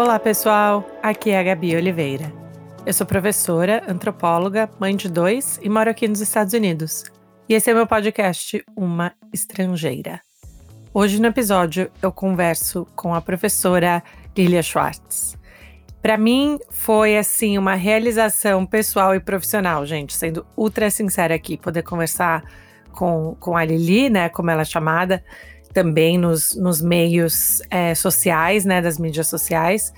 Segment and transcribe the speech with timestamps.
[0.00, 0.88] Olá, pessoal.
[1.02, 2.32] Aqui é a Gabi Oliveira.
[2.86, 7.04] Eu sou professora, antropóloga, mãe de dois e moro aqui nos Estados Unidos.
[7.46, 10.22] E esse é meu podcast Uma Estrangeira.
[10.94, 14.02] Hoje no episódio eu converso com a professora
[14.34, 15.36] Lilia Schwartz.
[16.00, 21.82] Para mim foi assim uma realização pessoal e profissional, gente, sendo ultra sincera aqui, poder
[21.82, 22.42] conversar
[22.90, 25.22] com, com a Lili, né, como ela é chamada,
[25.72, 29.92] também nos, nos meios é, sociais, né, das mídias sociais.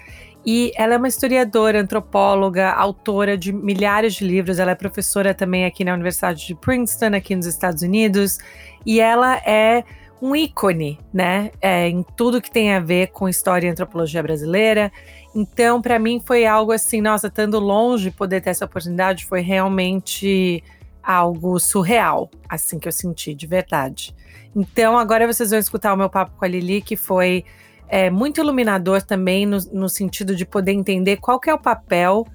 [0.44, 4.58] E ela é uma historiadora, antropóloga, autora de milhares de livros.
[4.58, 8.38] Ela é professora também aqui na Universidade de Princeton, aqui nos Estados Unidos.
[8.84, 9.84] E ela é
[10.20, 14.92] um ícone, né, é, em tudo que tem a ver com história e antropologia brasileira.
[15.34, 20.62] Então, para mim, foi algo assim, nossa, estando longe, poder ter essa oportunidade foi realmente
[21.02, 24.14] algo surreal, assim que eu senti, de verdade.
[24.54, 27.44] Então, agora vocês vão escutar o meu papo com a Lili, que foi
[27.88, 32.26] é, muito iluminador também, no, no sentido de poder entender qual que é o papel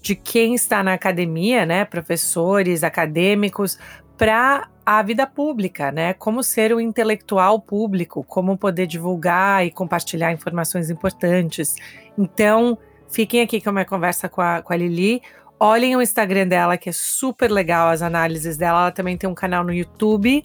[0.00, 3.78] de quem está na academia, né, professores, acadêmicos,
[4.16, 6.14] para a vida pública, né?
[6.14, 11.74] Como ser um intelectual público, como poder divulgar e compartilhar informações importantes.
[12.16, 12.78] Então,
[13.10, 15.20] fiquem aqui com a minha conversa com a, com a Lili.
[15.58, 18.82] Olhem o Instagram dela, que é super legal as análises dela.
[18.82, 20.44] Ela também tem um canal no YouTube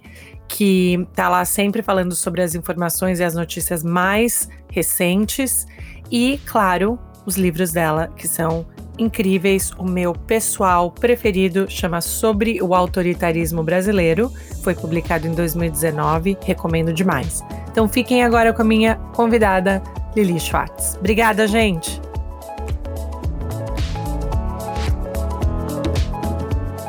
[0.51, 5.65] que tá lá sempre falando sobre as informações e as notícias mais recentes.
[6.11, 8.65] E, claro, os livros dela, que são
[8.99, 9.71] incríveis.
[9.77, 14.31] O meu pessoal preferido chama Sobre o Autoritarismo Brasileiro.
[14.61, 16.37] Foi publicado em 2019.
[16.43, 17.41] Recomendo demais.
[17.71, 19.81] Então fiquem agora com a minha convidada,
[20.15, 20.97] Lili Schwartz.
[20.97, 22.10] Obrigada, gente!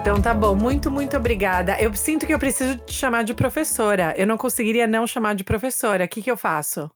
[0.02, 1.80] Então tá bom, muito, muito obrigada.
[1.80, 4.12] Eu sinto que eu preciso te chamar de professora.
[4.16, 6.06] Eu não conseguiria não chamar de professora.
[6.06, 6.90] O que, que eu faço?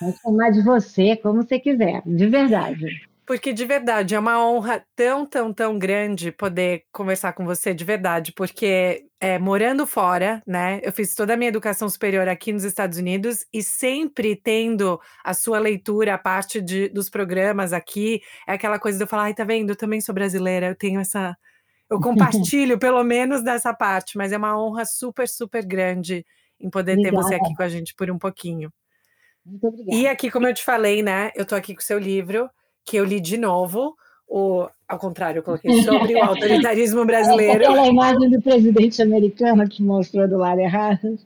[0.00, 3.00] Vou chamar de você, como você quiser, de verdade.
[3.24, 7.84] Porque de verdade é uma honra tão, tão, tão grande poder conversar com você de
[7.84, 10.80] verdade, porque é, morando fora, né?
[10.82, 15.32] Eu fiz toda a minha educação superior aqui nos Estados Unidos e sempre tendo a
[15.32, 19.34] sua leitura, a parte de, dos programas aqui, é aquela coisa de eu falar, ai,
[19.34, 19.70] tá vendo?
[19.70, 21.36] Eu também sou brasileira, eu tenho essa.
[21.92, 26.24] Eu compartilho pelo menos dessa parte, mas é uma honra super, super grande
[26.60, 27.16] em poder Obrigada.
[27.16, 28.72] ter você aqui com a gente por um pouquinho.
[29.44, 29.96] Muito obrigada.
[29.96, 31.30] E aqui, como eu te falei, né?
[31.34, 32.48] Eu tô aqui com o seu livro
[32.84, 37.64] que eu li de novo, o, ao contrário, eu coloquei sobre o autoritarismo brasileiro.
[37.64, 41.18] Aquela imagem do presidente americano que mostrou do lado errado.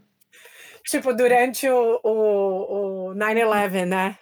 [0.84, 4.18] Tipo, durante o, o, o 9-11, né?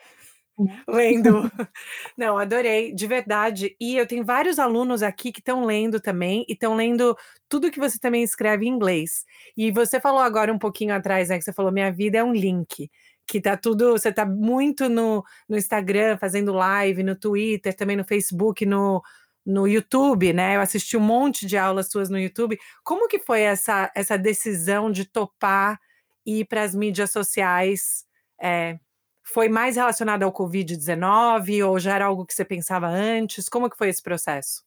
[0.56, 0.68] Uhum.
[0.88, 1.50] Lendo.
[2.16, 3.76] Não, adorei, de verdade.
[3.80, 7.16] E eu tenho vários alunos aqui que estão lendo também, e estão lendo
[7.48, 9.24] tudo que você também escreve em inglês.
[9.56, 11.38] E você falou agora um pouquinho atrás, né?
[11.38, 12.90] Que você falou: minha vida é um link
[13.26, 18.04] que tá tudo, você tá muito no, no Instagram, fazendo live, no Twitter, também no
[18.04, 19.02] Facebook, no,
[19.44, 20.56] no YouTube, né?
[20.56, 22.58] Eu assisti um monte de aulas suas no YouTube.
[22.84, 25.80] Como que foi essa, essa decisão de topar
[26.26, 28.04] ir para as mídias sociais?
[28.40, 28.78] É,
[29.24, 33.48] foi mais relacionado ao Covid-19 ou já era algo que você pensava antes?
[33.48, 34.62] Como que foi esse processo?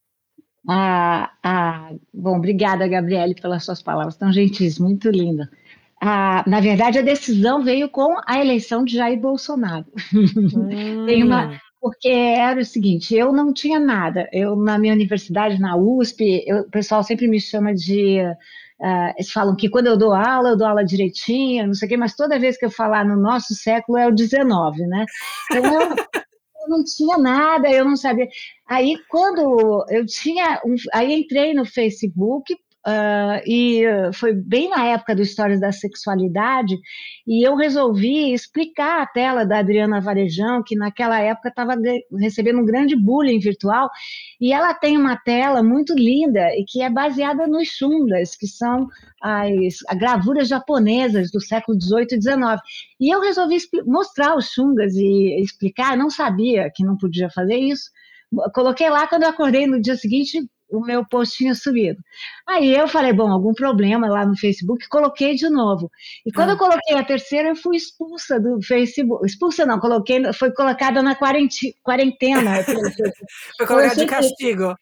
[0.69, 5.49] Ah, ah, bom, obrigada, Gabriele, pelas suas palavras tão gentis, muito linda
[6.01, 9.85] a, na verdade, a decisão veio com a eleição de Jair Bolsonaro.
[10.13, 11.05] Hum.
[11.05, 14.29] Tem uma, porque era o seguinte, eu não tinha nada.
[14.31, 18.19] Eu na minha universidade, na USP, eu, o pessoal sempre me chama de
[18.79, 21.89] Uh, eles falam que quando eu dou aula, eu dou aula direitinha, não sei o
[21.89, 25.05] quê, mas toda vez que eu falar no nosso século é o 19, né?
[25.51, 28.27] Então, eu, eu não tinha nada, eu não sabia.
[28.67, 30.61] Aí, quando eu tinha.
[30.65, 32.55] Um, aí entrei no Facebook
[32.87, 33.83] Uh, e
[34.13, 36.79] foi bem na época do Histórias da Sexualidade,
[37.27, 41.75] e eu resolvi explicar a tela da Adriana Varejão, que naquela época estava
[42.17, 43.89] recebendo um grande bullying virtual,
[44.39, 48.87] e ela tem uma tela muito linda e que é baseada nos shungas, que são
[49.21, 49.49] as,
[49.89, 52.61] as gravuras japonesas do século XVIII e XIX.
[53.01, 57.91] E eu resolvi mostrar os shungas e explicar, não sabia que não podia fazer isso,
[58.53, 61.99] coloquei lá quando eu acordei no dia seguinte o meu post tinha subido.
[62.47, 65.89] Aí eu falei, bom, algum problema lá no Facebook, coloquei de novo.
[66.25, 66.53] E quando ah.
[66.53, 69.25] eu coloquei a terceira, eu fui expulsa do Facebook.
[69.25, 72.63] Expulsa não, coloquei, foi colocada na quarentena.
[73.57, 74.77] foi colocada de castigo.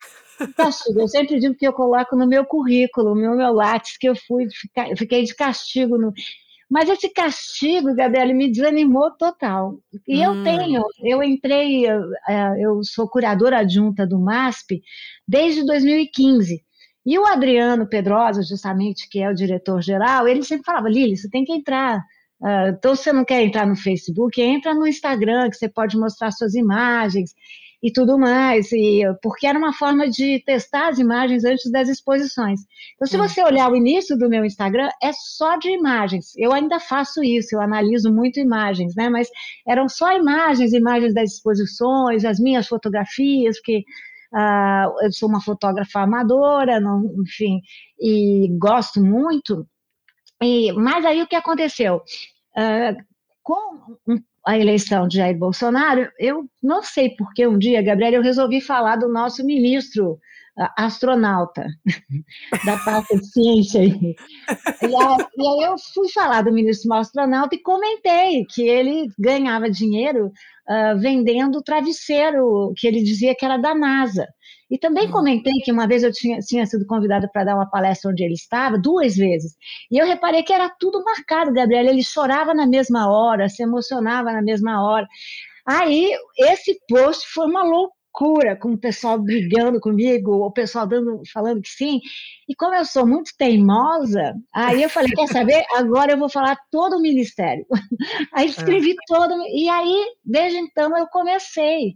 [0.57, 0.99] Castigo.
[0.99, 4.47] Eu sempre digo que eu coloco no meu currículo, no meu látis, que eu fui,
[4.97, 6.13] fiquei de castigo no,
[6.69, 9.79] mas esse castigo, Gabriela, me desanimou total.
[10.07, 10.23] E hum.
[10.23, 14.81] eu tenho, eu entrei, eh, eu sou curadora adjunta do MASP
[15.27, 16.63] desde 2015.
[17.05, 21.43] E o Adriano Pedrosa, justamente, que é o diretor-geral, ele sempre falava, Lili, você tem
[21.43, 22.03] que entrar
[22.41, 25.97] Uh, então, se você não quer entrar no Facebook, entra no Instagram, que você pode
[25.97, 27.33] mostrar suas imagens
[27.85, 32.61] e tudo mais, e, porque era uma forma de testar as imagens antes das exposições.
[32.95, 36.33] Então, se você olhar o início do meu Instagram, é só de imagens.
[36.35, 39.07] Eu ainda faço isso, eu analiso muito imagens, né?
[39.07, 39.29] Mas
[39.67, 43.83] eram só imagens, imagens das exposições, as minhas fotografias, porque
[44.33, 47.61] uh, eu sou uma fotógrafa amadora, não, enfim,
[47.99, 49.63] e gosto muito.
[50.41, 52.01] E, mas aí o que aconteceu?
[52.57, 52.97] Uh,
[53.43, 53.93] com
[54.45, 58.97] a eleição de Jair Bolsonaro, eu não sei porque um dia, Gabriela, eu resolvi falar
[58.97, 60.19] do nosso ministro
[60.77, 61.67] astronauta
[62.65, 63.83] da parte de ciência.
[63.83, 64.15] E,
[64.83, 71.61] aí, eu fui falar do ministro astronauta e comentei que ele ganhava dinheiro uh, vendendo
[71.61, 74.25] travesseiro que ele dizia que era da NASA.
[74.69, 75.11] E também hum.
[75.11, 78.33] comentei que uma vez eu tinha, tinha sido convidada para dar uma palestra onde ele
[78.33, 79.55] estava, duas vezes.
[79.91, 81.89] E eu reparei que era tudo marcado, Gabriela.
[81.89, 85.07] Ele chorava na mesma hora, se emocionava na mesma hora.
[85.67, 91.61] Aí, esse post foi uma loucura, com o pessoal brigando comigo, o pessoal dando, falando
[91.61, 91.99] que sim.
[92.47, 95.63] E como eu sou muito teimosa, aí eu falei: quer saber?
[95.75, 97.65] Agora eu vou falar todo o ministério.
[98.33, 99.03] Aí escrevi ah.
[99.07, 99.33] todo.
[99.47, 101.95] E aí, desde então, eu comecei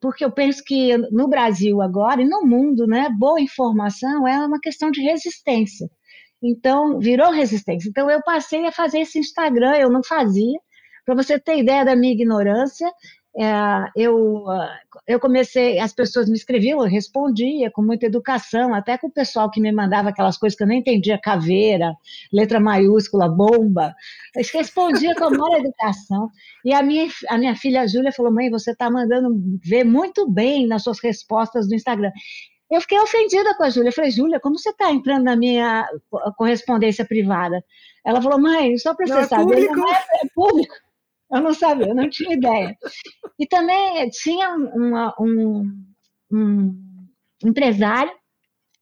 [0.00, 4.60] porque eu penso que no Brasil agora e no mundo, né, boa informação é uma
[4.60, 5.88] questão de resistência.
[6.42, 7.88] Então, virou resistência.
[7.88, 10.58] Então, eu passei a fazer esse Instagram, eu não fazia.
[11.04, 12.90] Para você ter ideia da minha ignorância,
[13.94, 14.44] eu,
[15.06, 19.50] eu comecei, as pessoas me escreviam, eu respondia com muita educação, até com o pessoal
[19.50, 21.94] que me mandava aquelas coisas que eu nem entendia, caveira,
[22.32, 23.94] letra maiúscula, bomba,
[24.34, 26.30] eu respondia com a maior educação.
[26.64, 30.66] E a minha, a minha filha Júlia falou: mãe, você está mandando ver muito bem
[30.66, 32.10] nas suas respostas do Instagram.
[32.70, 33.90] Eu fiquei ofendida com a Júlia.
[33.90, 35.86] Eu falei, Júlia, como você está entrando na minha
[36.36, 37.62] correspondência privada?
[38.04, 40.74] Ela falou, mãe, só para você é saber, não é, é público.
[41.30, 42.76] Eu não sabia, eu não tinha ideia.
[43.38, 45.70] E também tinha uma, um,
[46.32, 46.76] um
[47.44, 48.12] empresário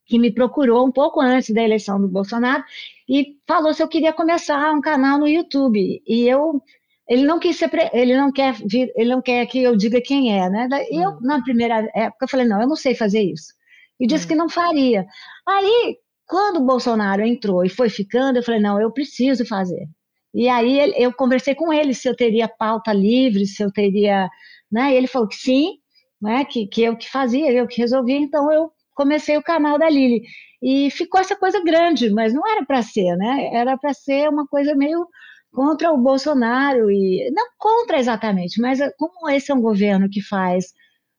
[0.06, 2.62] que me procurou um pouco antes da eleição do Bolsonaro
[3.08, 6.02] e falou se eu queria começar um canal no YouTube.
[6.06, 6.62] E eu
[7.08, 10.38] ele não quis ser, ele não quer vir, ele não quer que eu diga quem
[10.38, 10.68] é, né?
[10.90, 11.18] E eu hum.
[11.20, 13.52] na primeira época falei não, eu não sei fazer isso.
[14.00, 14.28] E disse hum.
[14.28, 15.06] que não faria.
[15.46, 19.86] Aí quando o Bolsonaro entrou e foi ficando, eu falei não, eu preciso fazer.
[20.34, 24.28] E aí eu conversei com ele se eu teria pauta livre, se eu teria,
[24.70, 24.92] né?
[24.92, 25.78] E ele falou que sim,
[26.20, 26.44] né?
[26.44, 28.16] Que, que eu que fazia, eu que resolvia.
[28.16, 30.22] Então eu comecei o canal da Lili
[30.62, 33.50] e ficou essa coisa grande, mas não era para ser, né?
[33.54, 35.06] Era para ser uma coisa meio
[35.52, 40.72] contra o Bolsonaro e não contra exatamente, mas como esse é um governo que faz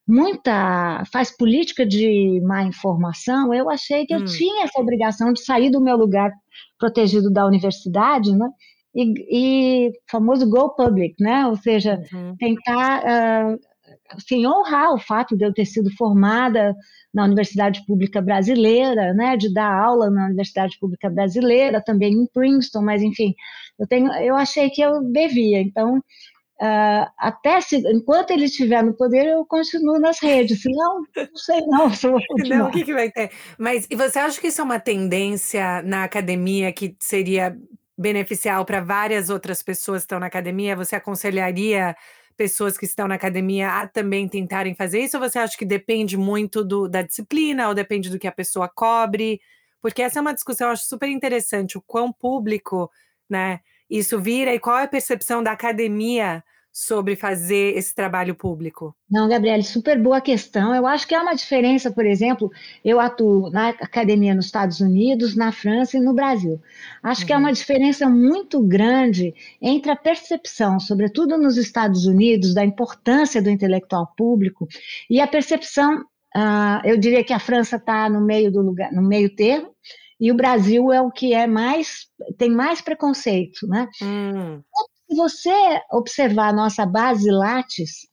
[0.07, 4.19] muita faz política de má informação, eu achei que hum.
[4.19, 6.31] eu tinha essa obrigação de sair do meu lugar
[6.77, 8.47] protegido da universidade, né?
[8.95, 11.45] E, e famoso go public, né?
[11.47, 12.35] Ou seja, uhum.
[12.37, 13.59] tentar uh,
[14.09, 16.75] assim, honrar o fato de eu ter sido formada
[17.13, 22.81] na Universidade Pública Brasileira, né, de dar aula na Universidade Pública Brasileira, também em Princeton,
[22.81, 23.33] mas enfim,
[23.79, 25.61] eu tenho, eu achei que eu devia.
[25.61, 30.61] Então, uh, até se, enquanto ele estiver no poder, eu continuo nas redes.
[30.61, 31.89] Se não, não sei não.
[31.93, 32.17] Se eu
[32.49, 33.31] não, o que, que vai ter?
[33.57, 37.57] Mas e você acha que isso é uma tendência na academia que seria
[37.97, 41.95] beneficial para várias outras pessoas que estão na academia, você aconselharia
[42.35, 45.17] pessoas que estão na academia a também tentarem fazer isso?
[45.17, 48.67] Ou você acha que depende muito do, da disciplina ou depende do que a pessoa
[48.67, 49.39] cobre?
[49.81, 52.91] Porque essa é uma discussão, eu acho super interessante, o quão público
[53.29, 56.43] né, isso vira e qual é a percepção da academia
[56.77, 58.93] sobre fazer esse trabalho público?
[59.09, 60.75] Não, Gabriele, super boa questão.
[60.75, 62.51] Eu acho que há uma diferença, por exemplo,
[62.83, 66.61] eu atuo na academia nos Estados Unidos, na França e no Brasil.
[67.01, 67.27] Acho uhum.
[67.27, 67.53] que há uma uhum.
[67.53, 74.67] diferença muito grande entre a percepção, sobretudo nos Estados Unidos, da importância do intelectual público
[75.09, 76.01] e a percepção,
[76.35, 79.69] uh, eu diria que a França está no meio do lugar, no meio termo,
[80.19, 83.87] e o Brasil é o que é mais tem mais preconceito, né?
[84.01, 84.61] Hum.
[85.07, 88.07] Se você observar a nossa base Lattes,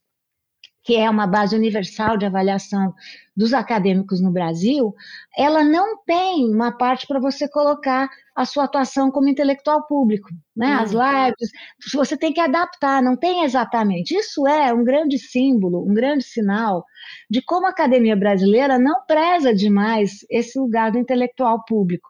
[0.83, 2.93] que é uma base universal de avaliação
[3.35, 4.93] dos acadêmicos no Brasil,
[5.35, 10.73] ela não tem uma parte para você colocar a sua atuação como intelectual público, né?
[10.73, 11.01] As uhum.
[11.01, 11.51] lives,
[11.93, 14.15] você tem que adaptar, não tem exatamente.
[14.15, 16.85] Isso é um grande símbolo, um grande sinal
[17.29, 22.09] de como a academia brasileira não preza demais esse lugar do intelectual público.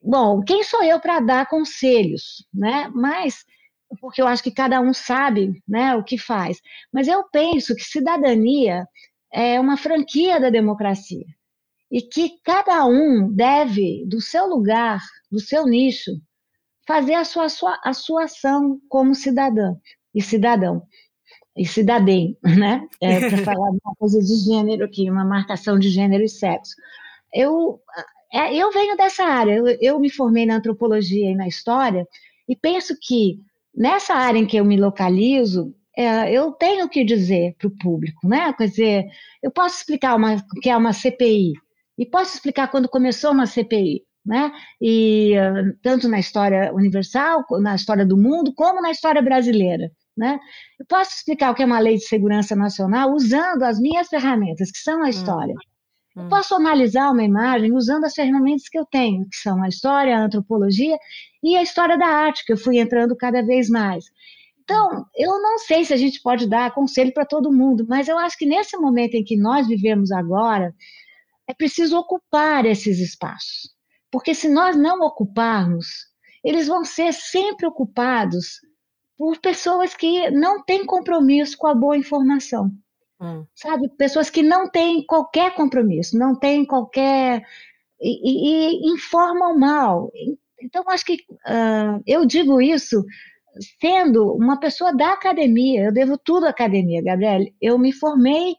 [0.00, 2.90] Bom, quem sou eu para dar conselhos, né?
[2.94, 3.44] Mas
[4.00, 6.60] porque eu acho que cada um sabe né, o que faz.
[6.92, 8.86] Mas eu penso que cidadania
[9.32, 11.26] é uma franquia da democracia
[11.90, 16.12] e que cada um deve, do seu lugar, do seu nicho,
[16.86, 19.74] fazer a sua, a sua, a sua ação como cidadã
[20.14, 20.82] e cidadão
[21.56, 22.86] e cidadém, né?
[23.00, 26.74] É, para falar de uma coisa de gênero aqui, uma marcação de gênero e sexo.
[27.32, 27.80] Eu,
[28.32, 32.06] é, eu venho dessa área, eu, eu me formei na antropologia e na história,
[32.48, 33.38] e penso que
[33.74, 38.26] nessa área em que eu me localizo, é, eu tenho que dizer para o público,
[38.26, 38.52] né?
[38.54, 39.04] Quer dizer,
[39.42, 41.52] eu posso explicar uma, o que é uma CPI,
[41.98, 44.50] e posso explicar quando começou uma CPI, né?
[44.80, 45.34] E
[45.82, 49.90] tanto na história universal, na história do mundo, como na história brasileira.
[50.16, 50.38] Né?
[50.78, 54.70] Eu posso explicar o que é uma lei de segurança nacional usando as minhas ferramentas,
[54.70, 55.54] que são a história.
[55.54, 55.71] Hum.
[56.14, 60.14] Eu posso analisar uma imagem usando as ferramentas que eu tenho, que são a história,
[60.16, 60.98] a antropologia
[61.42, 64.04] e a história da arte, que eu fui entrando cada vez mais.
[64.62, 68.18] Então, eu não sei se a gente pode dar conselho para todo mundo, mas eu
[68.18, 70.74] acho que nesse momento em que nós vivemos agora,
[71.48, 73.70] é preciso ocupar esses espaços.
[74.10, 75.86] Porque se nós não ocuparmos,
[76.44, 78.60] eles vão ser sempre ocupados
[79.16, 82.70] por pessoas que não têm compromisso com a boa informação.
[83.22, 83.46] Hum.
[83.54, 83.88] Sabe?
[83.96, 87.42] Pessoas que não têm qualquer compromisso, não têm qualquer.
[88.00, 88.10] e,
[88.80, 90.10] e, e informam mal.
[90.60, 93.04] Então, acho que uh, eu digo isso
[93.80, 97.44] sendo uma pessoa da academia, eu devo tudo à academia, Gabriel.
[97.60, 98.54] Eu me formei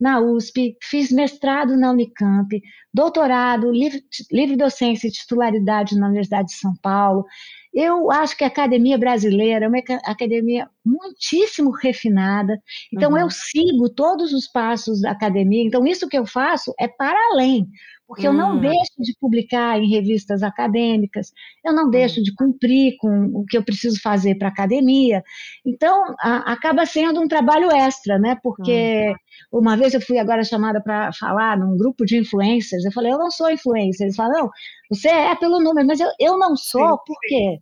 [0.00, 2.48] na USP, fiz mestrado na Unicamp,
[2.94, 7.24] doutorado, livre, livre docência e titularidade na Universidade de São Paulo.
[7.72, 12.58] Eu acho que a academia brasileira é uma academia muitíssimo refinada,
[12.92, 13.18] então uhum.
[13.18, 17.68] eu sigo todos os passos da academia, então isso que eu faço é para além
[18.08, 18.32] porque hum.
[18.32, 18.60] eu não hum.
[18.60, 21.30] deixo de publicar em revistas acadêmicas,
[21.62, 22.22] eu não deixo hum.
[22.22, 25.22] de cumprir com o que eu preciso fazer para a academia.
[25.64, 28.38] Então, a, acaba sendo um trabalho extra, né?
[28.42, 29.12] Porque
[29.52, 29.58] hum.
[29.60, 33.18] uma vez eu fui agora chamada para falar num grupo de influencers, eu falei, eu
[33.18, 34.06] não sou influencer.
[34.06, 34.50] Eles falaram, não,
[34.90, 37.58] você é pelo número, mas eu, eu não sou, sim, por quê?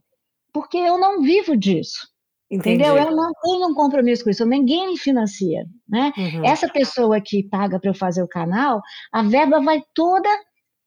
[0.52, 2.06] Porque eu não vivo disso.
[2.50, 2.82] Entendi.
[2.82, 2.96] Entendeu?
[2.96, 5.64] Eu não tenho um compromisso com isso, ninguém me financia.
[5.88, 6.12] Né?
[6.16, 6.44] Uhum.
[6.44, 8.80] Essa pessoa que paga para eu fazer o canal,
[9.12, 10.28] a verba vai toda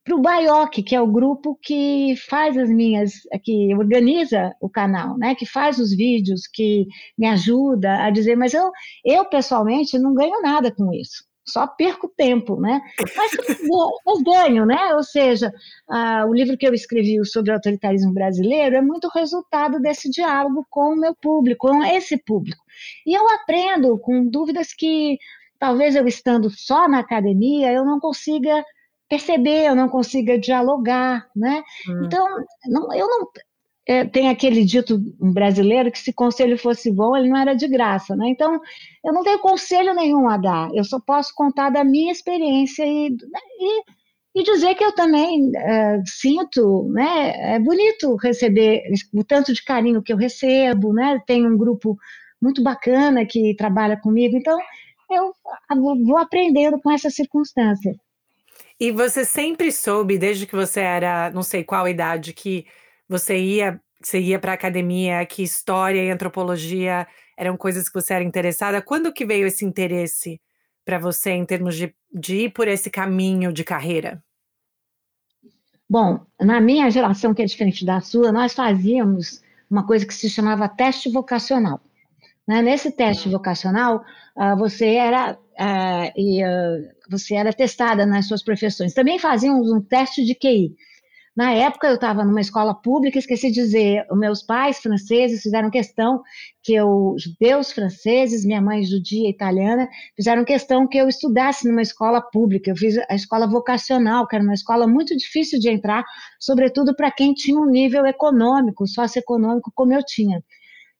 [0.03, 3.11] para o Baioc, que é o grupo que faz as minhas,
[3.43, 5.35] que organiza o canal, né?
[5.35, 6.87] que faz os vídeos, que
[7.17, 8.71] me ajuda a dizer, mas eu,
[9.05, 12.81] eu pessoalmente não ganho nada com isso só perco tempo, né?
[13.15, 14.95] Mas, mas ganho, né?
[14.95, 15.51] Ou seja,
[15.89, 20.65] ah, o livro que eu escrevi sobre o autoritarismo brasileiro é muito resultado desse diálogo
[20.69, 22.61] com o meu público, com esse público.
[23.05, 25.17] E eu aprendo com dúvidas que
[25.59, 28.63] talvez eu estando só na academia eu não consiga
[29.09, 31.63] perceber, eu não consiga dialogar, né?
[31.89, 32.05] Hum.
[32.05, 32.27] Então,
[32.67, 33.27] não, eu não,
[33.89, 38.15] é, tem aquele dito brasileiro que se conselho fosse bom, ele não era de graça,
[38.15, 38.29] né?
[38.29, 38.61] Então,
[39.03, 43.07] eu não tenho conselho nenhum a dar, eu só posso contar da minha experiência e,
[43.07, 43.83] e,
[44.35, 47.55] e dizer que eu também é, sinto, né?
[47.55, 51.19] É bonito receber o tanto de carinho que eu recebo, né?
[51.25, 51.97] Tem um grupo
[52.39, 54.55] muito bacana que trabalha comigo, então
[55.09, 55.33] eu
[56.05, 57.95] vou aprendendo com essa circunstância.
[58.79, 62.67] E você sempre soube, desde que você era, não sei qual idade, que
[63.09, 68.23] você ia, você ia para academia, que história e antropologia eram coisas que você era
[68.23, 68.81] interessada.
[68.81, 70.39] Quando que veio esse interesse
[70.85, 74.23] para você em termos de, de ir por esse caminho de carreira?
[75.89, 80.29] Bom, na minha geração, que é diferente da sua, nós fazíamos uma coisa que se
[80.29, 81.81] chamava teste vocacional.
[82.47, 82.61] Né?
[82.61, 83.31] Nesse teste hum.
[83.31, 84.03] vocacional,
[84.35, 85.37] uh, você era
[86.15, 88.93] e, uh, você era testada nas suas profissões.
[88.93, 90.75] Também fazíamos um teste de QI.
[91.35, 96.21] Na época, eu estava numa escola pública, esqueci de dizer, meus pais franceses fizeram questão
[96.63, 102.21] que eu, judeus franceses, minha mãe judia italiana, fizeram questão que eu estudasse numa escola
[102.21, 102.71] pública.
[102.71, 106.03] Eu fiz a escola vocacional, que era uma escola muito difícil de entrar,
[106.39, 110.43] sobretudo para quem tinha um nível econômico, socioeconômico, como eu tinha.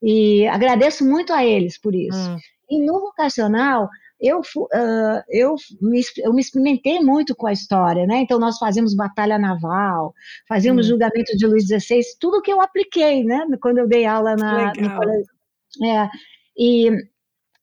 [0.02, 2.18] E agradeço muito a eles por isso.
[2.18, 2.38] Hum.
[2.70, 8.20] E no vocacional, eu, uh, eu, me, eu me experimentei muito com a história, né?
[8.22, 10.14] Então, nós fazíamos batalha naval,
[10.48, 10.90] fazíamos hum.
[10.90, 13.46] julgamento de Luiz XVI, tudo que eu apliquei, né?
[13.62, 15.86] Quando eu dei aula na, no.
[15.86, 16.10] É,
[16.58, 16.90] e,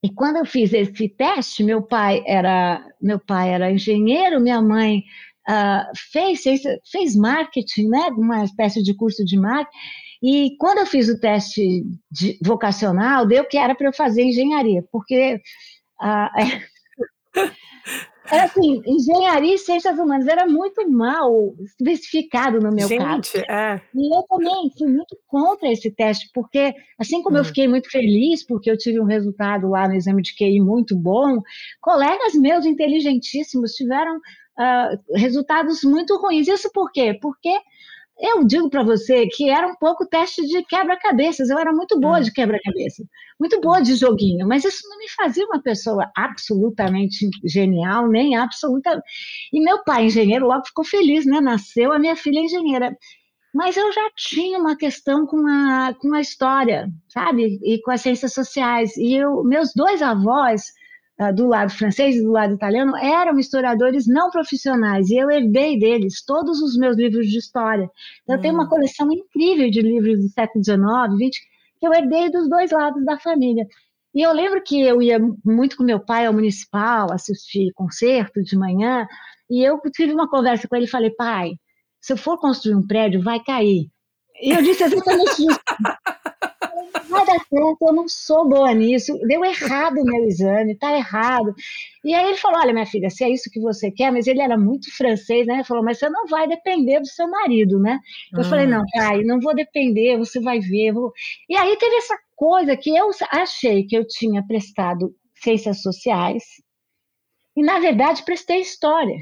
[0.03, 5.03] e quando eu fiz esse teste, meu pai era, meu pai era engenheiro, minha mãe
[5.49, 6.43] uh, fez,
[6.91, 8.09] fez marketing, né?
[8.17, 9.77] Uma espécie de curso de marketing.
[10.23, 14.83] E quando eu fiz o teste de, vocacional, deu que era para eu fazer engenharia,
[14.91, 15.41] porque
[16.01, 16.77] ah, é.
[18.31, 23.39] Era assim, engenharia e ciências humanas era muito mal especificado no meu Gente, caso.
[23.49, 23.81] É.
[23.95, 27.41] E eu também fui muito contra esse teste, porque assim como hum.
[27.41, 30.97] eu fiquei muito feliz porque eu tive um resultado lá no exame de QI muito
[30.97, 31.41] bom,
[31.81, 36.49] colegas meus inteligentíssimos tiveram uh, resultados muito ruins.
[36.49, 37.17] Isso por quê?
[37.21, 37.57] Porque
[38.19, 41.51] eu digo para você que era um pouco teste de quebra-cabeças.
[41.51, 42.23] Eu era muito boa hum.
[42.23, 43.05] de quebra-cabeça,
[43.39, 49.03] muito boa de joguinho, mas isso não me fazia uma pessoa absolutamente genial, nem absoluta.
[49.53, 51.41] E meu pai, engenheiro, logo ficou feliz, né?
[51.41, 52.97] Nasceu a minha filha engenheira.
[53.55, 57.59] Mas eu já tinha uma questão com a, com a história, sabe?
[57.63, 58.97] E com as ciências sociais.
[58.97, 60.63] E eu, meus dois avós
[61.35, 66.23] do lado francês e do lado italiano, eram historiadores não profissionais, e eu herdei deles
[66.25, 67.91] todos os meus livros de história.
[68.23, 68.69] Então, eu tenho uma hum.
[68.69, 70.79] coleção incrível de livros do século XIX,
[71.35, 71.45] XX,
[71.79, 73.67] que eu herdei dos dois lados da família.
[74.15, 78.57] E eu lembro que eu ia muito com meu pai ao municipal, assistir concerto de
[78.57, 79.07] manhã,
[79.49, 81.53] e eu tive uma conversa com ele e falei, pai,
[82.01, 83.89] se eu for construir um prédio, vai cair.
[84.41, 85.61] E eu disse exatamente isso.
[87.25, 91.55] dar certo, eu não sou boa nisso, deu errado o meu exame, tá errado.
[92.05, 94.41] E aí ele falou: olha, minha filha, se é isso que você quer, mas ele
[94.41, 95.55] era muito francês, né?
[95.55, 97.99] Ele falou, mas você não vai depender do seu marido, né?
[98.33, 98.45] Eu hum.
[98.45, 100.93] falei, não, pai, não vou depender, você vai ver.
[100.93, 101.13] Vou...
[101.49, 106.43] E aí teve essa coisa que eu achei que eu tinha prestado ciências sociais,
[107.57, 109.17] e na verdade prestei história.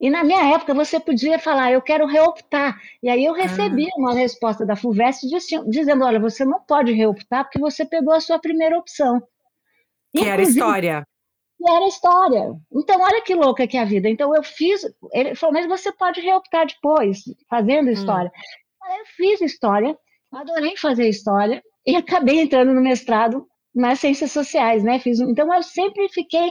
[0.00, 2.80] E na minha época você podia falar, eu quero reoptar.
[3.02, 3.98] E aí eu recebi ah.
[3.98, 5.26] uma resposta da FUVEST
[5.68, 9.20] dizendo, olha, você não pode reoptar porque você pegou a sua primeira opção.
[10.12, 11.06] Que Inclusive, era história.
[11.58, 12.54] Que era história.
[12.72, 14.08] Então, olha que louca que é a vida.
[14.08, 14.82] Então, eu fiz.
[15.12, 17.92] Ele falou, mas você pode reoptar depois, fazendo hum.
[17.92, 18.32] história.
[18.34, 18.98] Hum.
[18.98, 19.96] Eu fiz história,
[20.32, 24.98] adorei fazer história, e acabei entrando no mestrado nas ciências sociais, né?
[24.98, 26.50] Fiz, então, eu sempre fiquei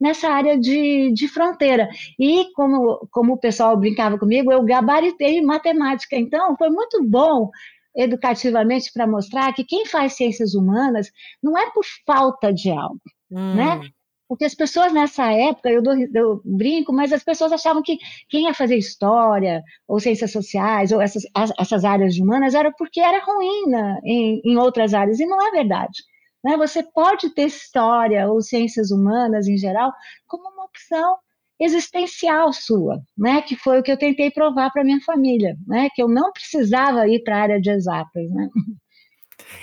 [0.00, 1.88] nessa área de, de fronteira.
[2.18, 6.16] E como, como o pessoal brincava comigo, eu gabaritei matemática.
[6.16, 7.50] Então, foi muito bom
[7.94, 11.10] educativamente para mostrar que quem faz ciências humanas
[11.42, 13.54] não é por falta de algo, hum.
[13.54, 13.80] né?
[14.28, 18.44] Porque as pessoas nessa época, eu, dou, eu, brinco, mas as pessoas achavam que quem
[18.44, 21.24] ia fazer história, ou ciências sociais, ou essas,
[21.58, 25.50] essas áreas humanas, era porque era ruim na, em, em outras áreas, e não é
[25.50, 25.98] verdade.
[26.44, 26.56] Né?
[26.56, 29.92] Você pode ter história ou ciências humanas em geral
[30.26, 31.16] como uma opção
[31.60, 33.42] existencial sua, né?
[33.42, 35.88] Que foi o que eu tentei provar para minha família, né?
[35.94, 38.48] Que eu não precisava ir para a área de exatas, né?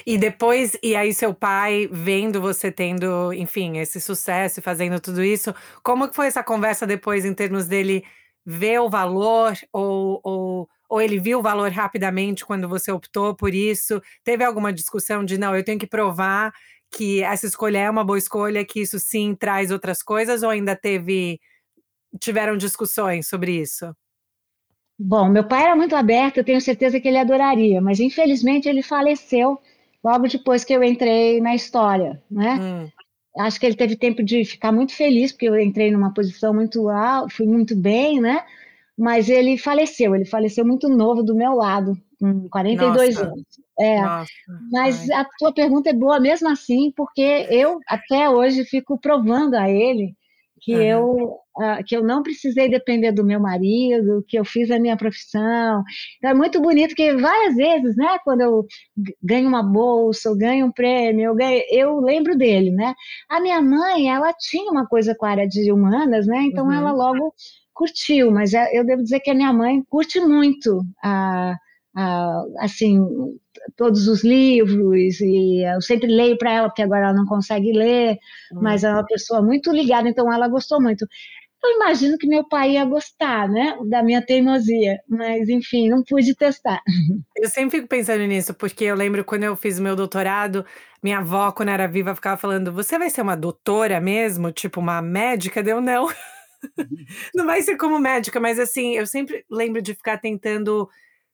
[0.06, 5.24] E depois, e aí seu pai vendo você tendo, enfim, esse sucesso e fazendo tudo
[5.24, 8.04] isso, como que foi essa conversa depois em termos dele
[8.46, 13.54] ver o valor ou, ou ou ele viu o valor rapidamente quando você optou por
[13.54, 14.02] isso?
[14.24, 16.54] Teve alguma discussão de não, eu tenho que provar
[16.92, 20.76] que essa escolha é uma boa escolha, que isso sim traz outras coisas, ou ainda
[20.76, 21.40] teve
[22.20, 23.94] tiveram discussões sobre isso?
[24.98, 28.82] Bom, meu pai era muito aberto, eu tenho certeza que ele adoraria, mas infelizmente ele
[28.82, 29.60] faleceu
[30.04, 32.56] logo depois que eu entrei na história, né?
[32.56, 32.90] Hum.
[33.40, 36.90] Acho que ele teve tempo de ficar muito feliz, porque eu entrei numa posição muito
[36.90, 38.44] alta, fui muito bem, né?
[38.98, 43.28] Mas ele faleceu, ele faleceu muito novo do meu lado, com 42 Nossa.
[43.28, 43.44] anos.
[43.80, 44.32] É, Nossa,
[44.72, 45.22] mas ai.
[45.22, 50.16] a tua pergunta é boa mesmo assim, porque eu até hoje fico provando a ele
[50.60, 50.82] que uhum.
[50.82, 54.98] eu uh, que eu não precisei depender do meu marido, que eu fiz a minha
[54.98, 55.84] profissão.
[56.18, 58.66] Então é muito bonito que várias vezes, né, quando eu
[59.22, 62.94] ganho uma bolsa, eu ganho um prêmio, eu, ganho, eu lembro dele, né?
[63.30, 66.44] A minha mãe, ela tinha uma coisa com a área de humanas, né?
[66.44, 66.74] Então uhum.
[66.74, 67.34] ela logo
[67.78, 71.56] curtiu, mas é, eu devo dizer que a minha mãe curte muito a,
[71.96, 73.00] a, assim
[73.76, 78.18] todos os livros e eu sempre leio para ela porque agora ela não consegue ler,
[78.52, 78.60] hum.
[78.62, 81.06] mas é uma pessoa muito ligada, então ela gostou muito.
[81.64, 86.36] Eu imagino que meu pai ia gostar, né, da minha teimosia, mas enfim, não pude
[86.36, 86.82] testar.
[87.36, 90.66] Eu sempre fico pensando nisso, porque eu lembro quando eu fiz meu doutorado,
[91.04, 94.52] minha avó, quando era viva, ficava falando: Você vai ser uma doutora mesmo?
[94.52, 95.62] Tipo, uma médica?
[95.62, 96.08] Deu não.
[97.34, 100.90] não vai ser como médica, mas assim, eu sempre lembro de ficar tentando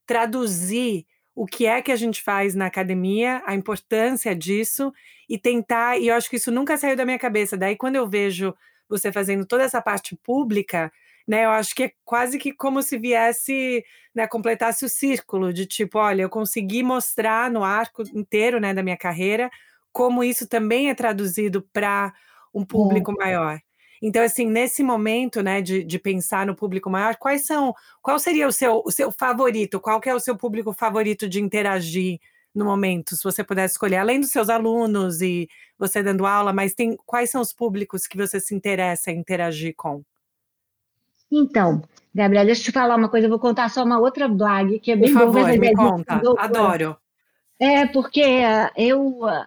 [0.06, 1.06] traduzir
[1.36, 4.94] o que é que a gente faz na academia, a importância disso
[5.28, 7.58] e tentar, e eu acho que isso nunca saiu da minha cabeça.
[7.58, 8.54] Daí quando eu vejo
[8.88, 10.92] você fazendo toda essa parte pública,
[11.28, 13.84] né, eu acho que é quase que como se viesse,
[14.14, 18.84] né, completasse o círculo de tipo, olha, eu consegui mostrar no arco inteiro, né, da
[18.84, 19.50] minha carreira
[19.94, 22.12] como isso também é traduzido para
[22.54, 23.16] um público é.
[23.24, 23.60] maior.
[24.06, 28.46] Então, assim, nesse momento, né, de, de pensar no público maior, quais são, qual seria
[28.46, 29.80] o seu, o seu favorito?
[29.80, 32.20] Qual que é o seu público favorito de interagir
[32.54, 35.48] no momento, se você pudesse escolher, além dos seus alunos e
[35.80, 39.74] você dando aula, mas tem quais são os públicos que você se interessa em interagir
[39.76, 40.04] com?
[41.32, 41.82] Então,
[42.14, 44.92] Gabriela, deixa eu te falar uma coisa, eu vou contar só uma outra blog que
[44.92, 46.98] é bem Por favor, boa, me conta, adoro.
[47.64, 49.46] É, porque uh, eu uh,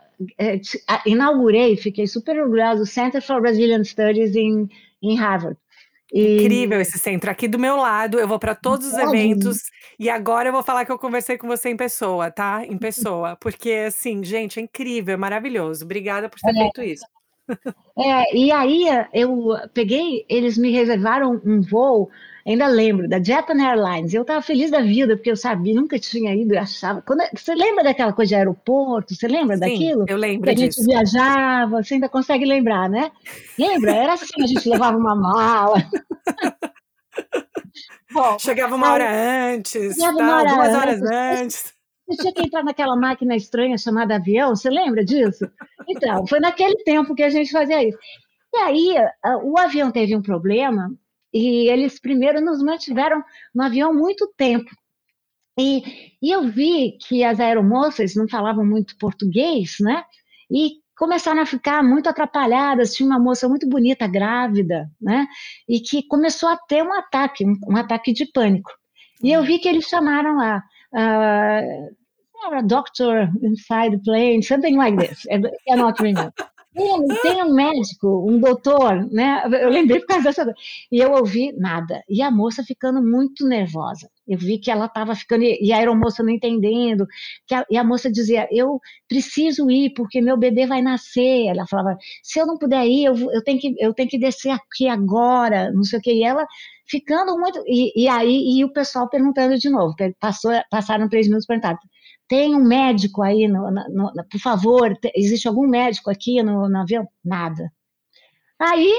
[1.05, 4.67] inaugurei, fiquei super orgulhosa, do Center for Brazilian Studies em,
[5.03, 5.59] em Harvard.
[6.11, 6.37] E...
[6.39, 7.31] Incrível esse centro.
[7.31, 9.65] Aqui do meu lado, eu vou para todos os eventos
[9.99, 12.65] e agora eu vou falar que eu conversei com você em pessoa, tá?
[12.65, 13.37] Em pessoa.
[13.37, 15.85] Porque, assim, gente, é incrível, é maravilhoso.
[15.85, 16.55] Obrigada por ter é.
[16.55, 17.05] feito isso.
[17.99, 22.11] É, e aí eu peguei, eles me reservaram um voo
[22.53, 24.15] ainda lembro, da Japan Airlines.
[24.15, 27.03] Eu estava feliz da vida, porque eu sabia, nunca tinha ido, eu achava.
[27.03, 29.15] Quando, você lembra daquela coisa de aeroporto?
[29.15, 30.05] Você lembra Sim, daquilo?
[30.09, 30.81] Eu lembro que disso.
[30.81, 33.11] A gente viajava, você ainda consegue lembrar, né?
[33.59, 33.93] Lembra?
[33.95, 35.77] Era assim, a gente levava uma mala.
[38.13, 39.11] Bom, chegava uma hora
[39.53, 41.11] antes, tá, uma hora duas horas antes.
[41.41, 41.77] antes.
[42.09, 45.45] Você tinha que entrar naquela máquina estranha chamada avião, você lembra disso?
[45.89, 47.99] Então, foi naquele tempo que a gente fazia isso.
[48.55, 48.95] E aí,
[49.43, 50.89] o avião teve um problema
[51.33, 53.23] e eles primeiro nos mantiveram
[53.55, 54.71] no avião muito tempo.
[55.59, 55.83] E,
[56.23, 60.05] e eu vi que as aeromoças não falavam muito português, né?
[60.51, 62.95] E começaram a ficar muito atrapalhadas.
[62.95, 65.27] Tinha uma moça muito bonita, grávida, né?
[65.69, 68.71] E que começou a ter um ataque, um, um ataque de pânico.
[69.23, 70.63] E eu vi que eles chamaram lá.
[70.93, 71.97] Uh,
[72.67, 75.27] doctor inside the plane, something like this.
[75.27, 76.33] I cannot remember.
[76.77, 79.43] Tem, tem um médico, um doutor, né?
[79.63, 80.55] Eu lembrei por causa dessa.
[80.93, 82.03] E eu ouvi nada.
[82.07, 84.11] E a moça ficando muito nervosa.
[84.29, 85.43] Eu vi que ela estava ficando.
[85.45, 87.07] E a aeromoça não entendendo.
[87.47, 91.47] Que a, e a moça dizia: Eu preciso ir, porque meu bebê vai nascer.
[91.47, 94.51] Ela falava: Se eu não puder ir, eu, eu, tenho, que, eu tenho que descer
[94.51, 95.73] aqui agora.
[95.73, 96.13] Não sei o quê.
[96.13, 96.47] E ela
[96.87, 97.63] ficando muito.
[97.67, 99.95] E, e aí, e o pessoal perguntando de novo.
[100.21, 101.79] Passou, passaram três minutos perguntando
[102.29, 106.79] tem um médico aí, no, no, no, por favor, existe algum médico aqui no, no
[106.79, 107.07] avião?
[107.25, 107.73] Nada.
[108.59, 108.93] Aí,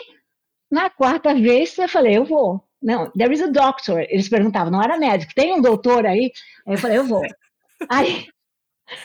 [0.72, 2.64] na quarta vez, eu falei, eu vou.
[2.82, 4.02] Não, there is a doctor.
[4.10, 6.32] Eles perguntavam, não era médico, tem um doutor aí?
[6.66, 7.22] Aí eu falei, eu vou.
[7.90, 8.26] Aí,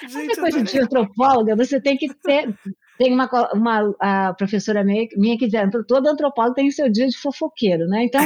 [0.09, 2.55] Gente, coisa de antropóloga, você tem que ter.
[2.99, 7.87] Tem uma, uma a professora minha, que diz, todo antropólogo tem seu dia de fofoqueiro,
[7.89, 8.05] né?
[8.05, 8.21] Então,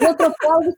[0.00, 0.74] o antropólogo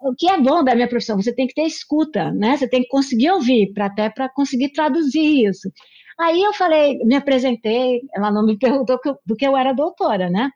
[0.00, 2.56] o que é bom da minha profissão, você tem que ter escuta, né?
[2.56, 5.70] Você tem que conseguir ouvir, para até para conseguir traduzir isso.
[6.18, 10.50] Aí eu falei, me apresentei, ela não me perguntou do que eu era doutora, né?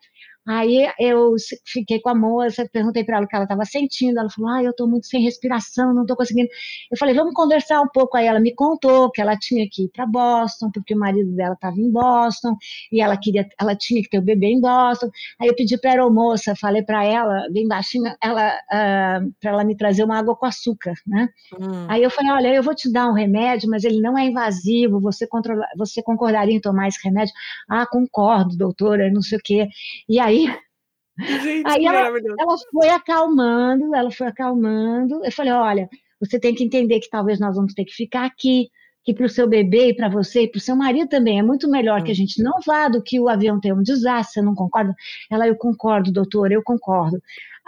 [0.51, 4.19] Aí eu fiquei com a moça, perguntei para ela o que ela estava sentindo.
[4.19, 6.49] Ela falou: Ah, eu estou muito sem respiração, não estou conseguindo.
[6.91, 8.17] Eu falei: Vamos conversar um pouco.
[8.17, 11.55] Aí ela me contou que ela tinha que ir para Boston, porque o marido dela
[11.55, 12.57] estava em Boston
[12.91, 15.09] e ela queria, ela tinha que ter o bebê em Boston.
[15.41, 19.63] Aí eu pedi para a aeromoça, falei para ela, bem baixinho, ela, uh, para ela
[19.63, 21.29] me trazer uma água com açúcar, né?
[21.61, 21.87] Hum.
[21.89, 24.99] Aí eu falei: Olha, eu vou te dar um remédio, mas ele não é invasivo.
[25.01, 27.33] Você, controla, você concordaria em tomar esse remédio?
[27.69, 29.69] Ah, concordo, doutora, não sei o quê.
[30.09, 35.25] E aí aí, Gente, aí ela, ela foi acalmando, ela foi acalmando.
[35.25, 35.89] Eu falei: olha,
[36.21, 38.69] você tem que entender que talvez nós vamos ter que ficar aqui,
[39.05, 41.43] que para o seu bebê e para você e para o seu marido também é
[41.43, 42.17] muito melhor que a hum.
[42.17, 44.35] gente não vá do que o avião ter um desastre.
[44.35, 44.95] Você não concorda?
[45.31, 47.21] Ela, eu concordo, doutor, eu concordo.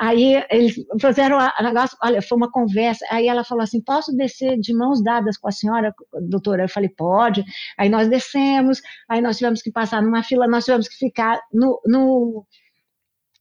[0.02, 3.06] Aí eles fizeram a negócio, olha, foi uma conversa.
[3.08, 5.94] Aí ela falou assim: posso descer de mãos dadas com a senhora,
[6.28, 6.64] doutora?
[6.64, 7.44] Eu falei: pode.
[7.78, 11.80] Aí nós descemos, aí nós tivemos que passar numa fila, nós tivemos que ficar no,
[11.86, 12.44] no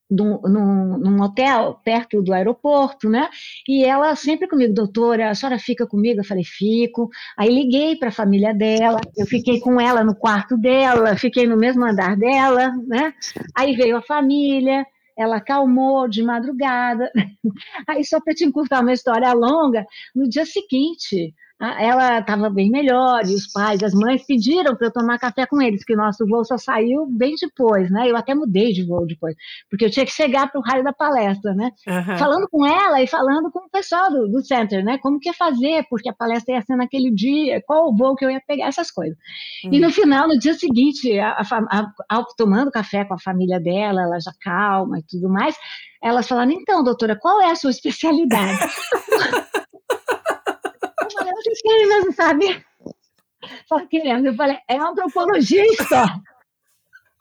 [0.08, 0.40] num,
[1.00, 3.28] num, hotel perto do aeroporto, né?
[3.68, 6.20] E ela sempre comigo, doutora, a senhora fica comigo?
[6.20, 7.10] Eu falei, fico.
[7.36, 11.58] Aí liguei para a família dela, eu fiquei com ela no quarto dela, fiquei no
[11.58, 13.16] mesmo andar dela, né?
[13.58, 14.86] Aí veio a família,
[15.22, 17.12] ela acalmou de madrugada.
[17.88, 21.34] Aí, só para te encurtar uma história longa, no dia seguinte,
[21.80, 25.62] ela estava bem melhor, e os pais, as mães pediram para eu tomar café com
[25.62, 28.10] eles, que o nosso voo só saiu bem depois, né?
[28.10, 29.36] Eu até mudei de voo depois,
[29.70, 31.72] porque eu tinha que chegar para o raio da palestra, né?
[31.88, 32.18] Uhum.
[32.18, 34.98] Falando com ela e falando com o pessoal do, do center, né?
[34.98, 38.26] Como que ia fazer, porque a palestra ia ser naquele dia, qual o voo que
[38.26, 39.18] eu ia pegar, essas coisas.
[39.64, 39.74] Uhum.
[39.74, 44.02] E no final, no dia seguinte, a, a, a, tomando café com a família dela,
[44.02, 45.56] ela já calma e tudo mais,
[46.02, 48.60] elas falaram, então, doutora, qual é a sua especialidade?
[51.26, 52.66] vocês querem mesmo saber?
[53.68, 54.28] Só querendo.
[54.28, 56.06] Eu falei, é antropologista.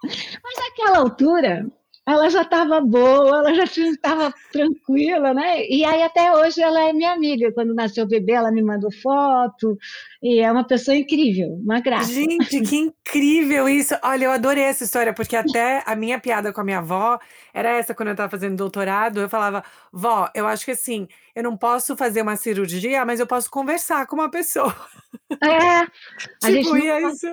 [0.02, 1.66] Mas naquela altura,
[2.12, 5.64] ela já estava boa, ela já estava tranquila, né?
[5.68, 7.52] E aí até hoje ela é minha amiga.
[7.52, 9.76] Quando nasceu o bebê, ela me mandou foto
[10.22, 12.12] e é uma pessoa incrível, uma graça.
[12.12, 13.94] Gente, que incrível isso!
[14.02, 17.18] Olha, eu adorei essa história porque até a minha piada com a minha avó
[17.54, 19.20] era essa quando eu estava fazendo doutorado.
[19.20, 23.26] Eu falava, vó, eu acho que assim, eu não posso fazer uma cirurgia, mas eu
[23.26, 24.74] posso conversar com uma pessoa.
[25.42, 25.86] É, a
[26.42, 27.26] tipo, gente não, é isso.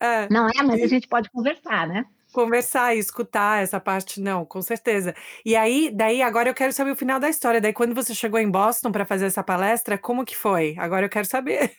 [0.00, 0.28] É.
[0.30, 2.04] Não é, mas a gente pode conversar, né?
[2.36, 5.14] Conversar e escutar essa parte, não, com certeza.
[5.42, 7.62] E aí, daí agora eu quero saber o final da história.
[7.62, 10.74] Daí quando você chegou em Boston para fazer essa palestra, como que foi?
[10.76, 11.72] Agora eu quero saber.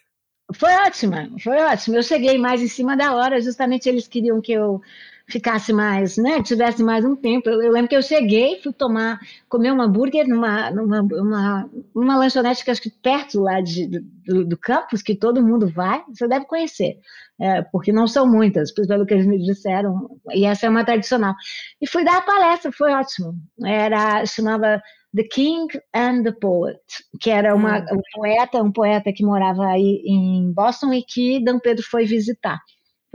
[0.55, 1.97] Foi ótima, foi ótimo.
[1.97, 4.81] Eu cheguei mais em cima da hora, justamente eles queriam que eu
[5.29, 7.49] ficasse mais, né, tivesse mais um tempo.
[7.49, 12.17] Eu, eu, lembro que eu cheguei, fui tomar, comer um hambúrguer numa, numa uma, uma
[12.17, 13.87] lanchonete que acho que perto lá de,
[14.25, 16.99] do, do campus, que todo mundo vai, você deve conhecer,
[17.39, 21.35] é, porque não são muitas, pelo que eles me disseram, e essa é uma tradicional.
[21.81, 23.33] E fui dar a palestra, foi ótimo.
[23.65, 24.81] Era, chamava
[25.13, 26.79] The King and the Poet,
[27.19, 27.97] que era uma, hum.
[27.97, 31.59] um poeta, um poeta que morava aí em Boston e que D.
[31.59, 32.59] Pedro foi visitar.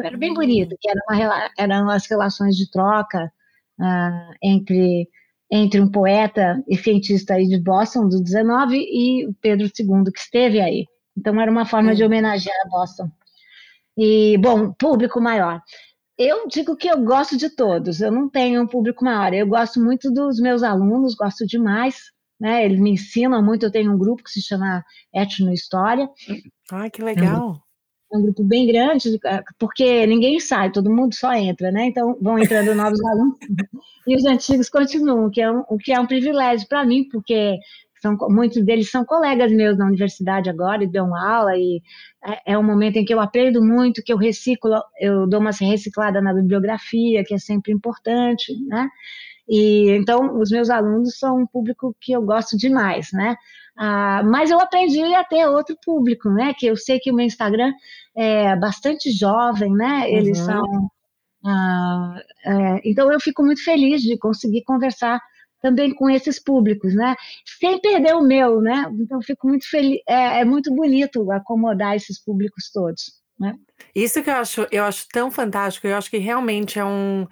[0.01, 3.33] Era bem bonito, que era uma, eram as relações de troca
[3.79, 5.09] uh, entre,
[5.51, 10.21] entre um poeta e cientista aí de Boston do 19 e o Pedro II, que
[10.21, 10.87] esteve aí.
[11.17, 13.11] Então era uma forma de homenagear Boston.
[13.97, 15.61] E, bom, público maior.
[16.19, 19.35] Eu digo que eu gosto de todos, eu não tenho um público maior.
[19.35, 21.97] Eu gosto muito dos meus alunos, gosto demais,
[22.41, 22.65] né?
[22.65, 23.65] Eles me ensinam muito.
[23.65, 26.09] Eu tenho um grupo que se chama Etno História.
[26.71, 27.63] Ah, que legal!
[28.13, 29.19] É um grupo bem grande,
[29.59, 31.87] porque ninguém sai, todo mundo só entra, né?
[31.87, 33.39] Então vão entrando novos alunos
[34.07, 37.57] e os antigos continuam, que é um, o que é um privilégio para mim, porque
[38.03, 41.81] são, muitos deles são colegas meus na universidade agora e dão aula e
[42.25, 45.53] é, é um momento em que eu aprendo muito, que eu reciclo, eu dou uma
[45.53, 48.89] reciclada na bibliografia, que é sempre importante, né?
[49.49, 53.37] E então os meus alunos são um público que eu gosto demais, né?
[53.77, 56.53] Ah, mas eu aprendi a ter outro público, né?
[56.59, 57.73] Que eu sei que o meu Instagram
[58.17, 60.11] é bastante jovem, né?
[60.11, 60.45] Eles uhum.
[60.45, 60.91] são.
[61.45, 65.21] Ah, é, então eu fico muito feliz de conseguir conversar
[65.61, 67.15] também com esses públicos, né?
[67.59, 68.85] Sem perder o meu, né?
[69.01, 70.01] Então eu fico muito feliz.
[70.09, 73.55] É, é muito bonito acomodar esses públicos todos, né?
[73.95, 75.87] Isso que eu acho, eu acho tão fantástico.
[75.87, 77.27] Eu acho que realmente é um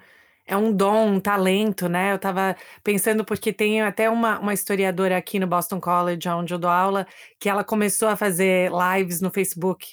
[0.51, 2.11] é um dom, um talento, né?
[2.11, 6.59] Eu estava pensando, porque tem até uma, uma historiadora aqui no Boston College, onde eu
[6.59, 7.07] dou aula,
[7.39, 9.87] que ela começou a fazer lives no Facebook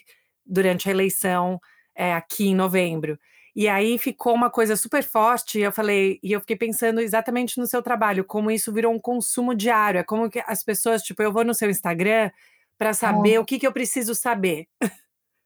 [0.44, 1.60] durante a eleição
[1.94, 3.16] é, aqui em novembro.
[3.54, 7.56] E aí ficou uma coisa super forte, e eu falei, e eu fiquei pensando exatamente
[7.56, 10.00] no seu trabalho, como isso virou um consumo diário.
[10.00, 12.32] É como que as pessoas, tipo, eu vou no seu Instagram
[12.76, 13.40] para saber é.
[13.40, 14.66] o que, que eu preciso saber.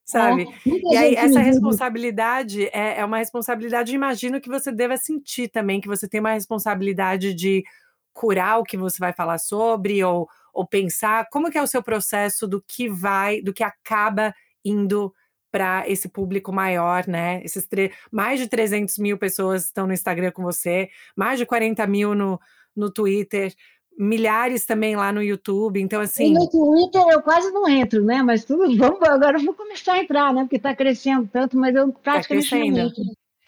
[0.04, 0.46] Sabe?
[0.66, 5.80] É, e aí, essa responsabilidade é, é, uma responsabilidade, imagino que você deva sentir também,
[5.80, 7.64] que você tem uma responsabilidade de
[8.12, 11.82] curar o que você vai falar sobre, ou, ou pensar como que é o seu
[11.82, 14.34] processo do que vai, do que acaba
[14.64, 15.12] indo
[15.50, 17.42] para esse público maior, né?
[17.44, 17.68] Esses
[18.10, 22.40] mais de 300 mil pessoas estão no Instagram com você, mais de 40 mil no,
[22.74, 23.52] no Twitter
[23.98, 26.30] milhares também lá no YouTube, então assim...
[26.30, 29.94] E no Twitter eu quase não entro, né, mas tudo, vamos, agora eu vou começar
[29.94, 33.02] a entrar, né, porque está crescendo tanto, mas eu tá praticamente tá não entro.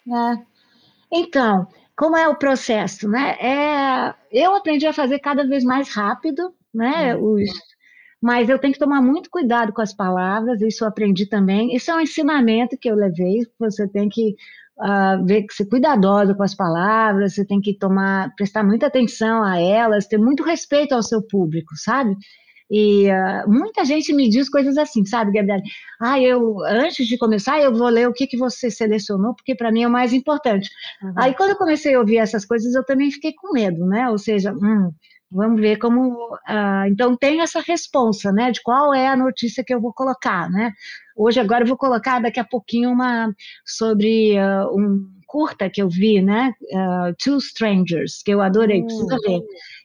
[0.06, 0.46] Né?
[1.12, 6.54] Então, como é o processo, né, é, eu aprendi a fazer cada vez mais rápido,
[6.72, 7.34] né, hum.
[7.34, 7.50] os,
[8.20, 11.90] mas eu tenho que tomar muito cuidado com as palavras, isso eu aprendi também, isso
[11.90, 14.34] é um ensinamento que eu levei, você tem que
[14.78, 19.42] uh, ver que ser cuidadosa com as palavras, você tem que tomar, prestar muita atenção
[19.42, 22.16] a elas, ter muito respeito ao seu público, sabe?
[22.70, 25.62] E uh, muita gente me diz coisas assim, sabe, Gabriela?
[26.00, 29.70] Ah, eu, antes de começar, eu vou ler o que, que você selecionou, porque para
[29.70, 30.70] mim é o mais importante.
[31.02, 31.12] Uhum.
[31.16, 34.08] Aí, quando eu comecei a ouvir essas coisas, eu também fiquei com medo, né?
[34.08, 34.90] Ou seja, hum,
[35.34, 36.34] vamos ver como.
[36.48, 40.48] Uh, então, tem essa responsa, né, de qual é a notícia que eu vou colocar,
[40.48, 40.72] né?
[41.16, 43.32] Hoje, agora, eu vou colocar daqui a pouquinho uma
[43.64, 46.52] sobre uh, um curta que eu vi, né?
[46.62, 48.86] Uh, Two Strangers, que eu adorei, hum.
[48.86, 49.40] precisa ver.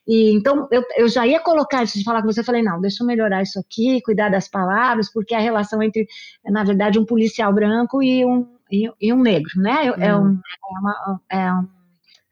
[0.08, 2.80] E, então, eu, eu já ia colocar, antes de falar com você, eu falei, não,
[2.80, 6.08] deixa eu melhorar isso aqui, cuidar das palavras, porque a relação entre,
[6.46, 9.88] na verdade, um policial branco e um, e, e um negro, né?
[9.88, 9.96] É hum.
[10.00, 11.68] É, um, é, uma, é um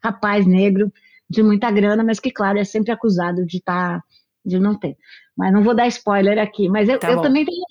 [0.04, 0.92] rapaz negro
[1.30, 4.04] de muita grana, mas que, claro, é sempre acusado de estar, tá,
[4.46, 4.96] de não ter.
[5.38, 7.66] Mas não vou dar spoiler aqui, mas eu, tá eu também tenho,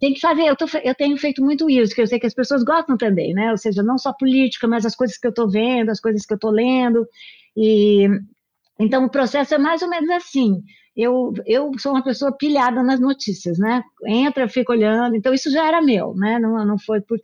[0.00, 2.34] tem que fazer, eu, tô, eu, tenho feito muito isso, que eu sei que as
[2.34, 3.50] pessoas gostam também, né?
[3.50, 6.32] Ou seja, não só política, mas as coisas que eu estou vendo, as coisas que
[6.32, 7.06] eu estou lendo.
[7.56, 8.08] E
[8.78, 10.62] então o processo é mais ou menos assim.
[10.96, 13.82] Eu, eu sou uma pessoa pilhada nas notícias, né?
[14.06, 15.14] Entra, fica olhando.
[15.14, 16.38] Então isso já era meu, né?
[16.38, 17.18] Não, não foi por.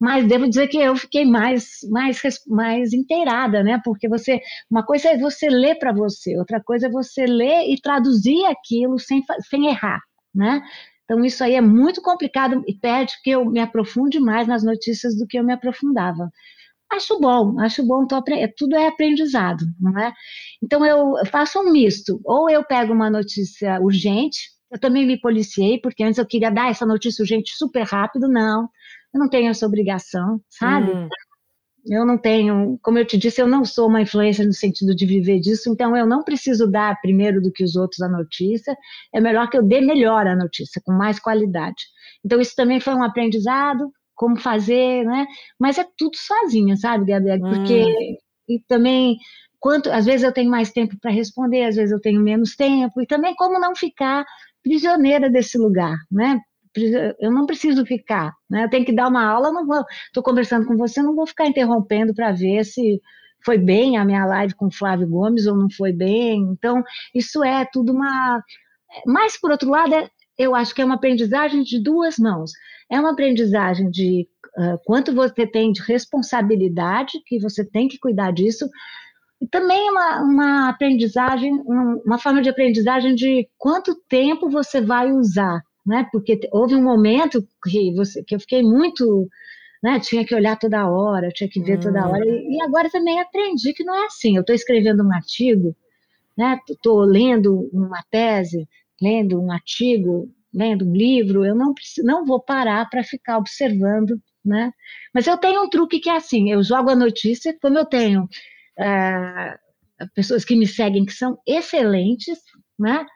[0.00, 3.80] Mas devo dizer que eu fiquei mais, mais, mais inteirada, né?
[3.84, 7.80] Porque você, uma coisa é você ler para você, outra coisa é você ler e
[7.80, 10.00] traduzir aquilo sem, sem errar,
[10.34, 10.62] né?
[11.04, 15.16] Então, isso aí é muito complicado e pede que eu me aprofunde mais nas notícias
[15.16, 16.28] do que eu me aprofundava.
[16.90, 18.22] Acho bom, acho bom, tô,
[18.56, 20.12] tudo é aprendizado, não é?
[20.62, 22.20] Então, eu faço um misto.
[22.24, 24.38] Ou eu pego uma notícia urgente,
[24.70, 28.68] eu também me policiei, porque antes eu queria dar essa notícia urgente super rápido, não,
[29.14, 30.92] eu não tenho essa obrigação, sabe?
[30.92, 31.08] Hum.
[31.88, 35.06] Eu não tenho, como eu te disse, eu não sou uma influência no sentido de
[35.06, 38.76] viver disso, então eu não preciso dar primeiro do que os outros a notícia,
[39.14, 41.84] é melhor que eu dê melhor a notícia, com mais qualidade.
[42.24, 45.26] Então isso também foi um aprendizado, como fazer, né?
[45.60, 47.48] Mas é tudo sozinha, sabe, Gabriela?
[47.48, 48.16] Porque hum.
[48.48, 49.18] e também
[49.60, 53.00] quanto às vezes eu tenho mais tempo para responder, às vezes eu tenho menos tempo
[53.00, 54.24] e também como não ficar
[54.62, 56.40] prisioneira desse lugar, né?
[57.20, 58.64] Eu não preciso ficar, né?
[58.64, 59.84] Eu tenho que dar uma aula, não vou.
[60.06, 63.00] Estou conversando com você, não vou ficar interrompendo para ver se
[63.44, 66.42] foi bem a minha live com Flávio Gomes ou não foi bem.
[66.52, 66.82] Então,
[67.14, 68.42] isso é tudo uma.
[69.06, 72.50] Mas, por outro lado, é, eu acho que é uma aprendizagem de duas mãos.
[72.90, 78.32] É uma aprendizagem de uh, quanto você tem de responsabilidade, que você tem que cuidar
[78.32, 78.68] disso,
[79.40, 81.52] e também uma, uma aprendizagem,
[82.04, 86.08] uma forma de aprendizagem de quanto tempo você vai usar, né?
[86.12, 89.28] Porque houve um momento que, você, que eu fiquei muito
[89.82, 90.00] né?
[90.00, 91.80] Tinha que olhar toda hora, tinha que ver hum.
[91.80, 92.24] toda hora.
[92.26, 94.36] E, e, agora também aprendi que não é assim.
[94.36, 95.76] Eu estou escrevendo um artigo,
[96.36, 96.58] né?
[96.68, 98.68] Estou lendo uma tese,
[99.00, 101.44] lendo um artigo, lendo um livro.
[101.44, 104.72] Eu não preciso, não vou parar para ficar observando, né?
[105.14, 108.28] Mas eu tenho um truque que é assim: eu jogo a notícia, como eu tenho
[108.78, 109.56] é,
[110.14, 112.40] pessoas que me seguem que são excelentes,
[112.78, 113.06] né?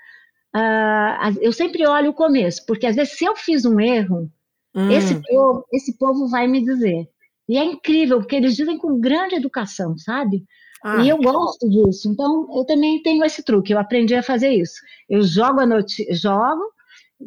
[0.55, 4.31] Uh, eu sempre olho o começo, porque às vezes se eu fiz um erro,
[4.75, 4.91] Hum.
[4.91, 7.09] Esse, povo, esse povo vai me dizer.
[7.49, 10.45] E é incrível, porque eles dizem com grande educação, sabe?
[10.85, 12.09] Ah, e eu gosto disso.
[12.09, 13.73] Então, eu também tenho esse truque.
[13.73, 14.81] Eu aprendi a fazer isso.
[15.09, 16.63] Eu jogo a notícia, jogo,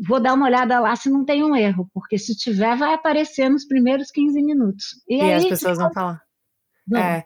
[0.08, 3.50] vou dar uma olhada lá se não tem um erro, porque se tiver, vai aparecer
[3.50, 4.86] nos primeiros 15 minutos.
[5.08, 6.22] E, e aí, as pessoas vão falar.
[6.96, 7.24] É.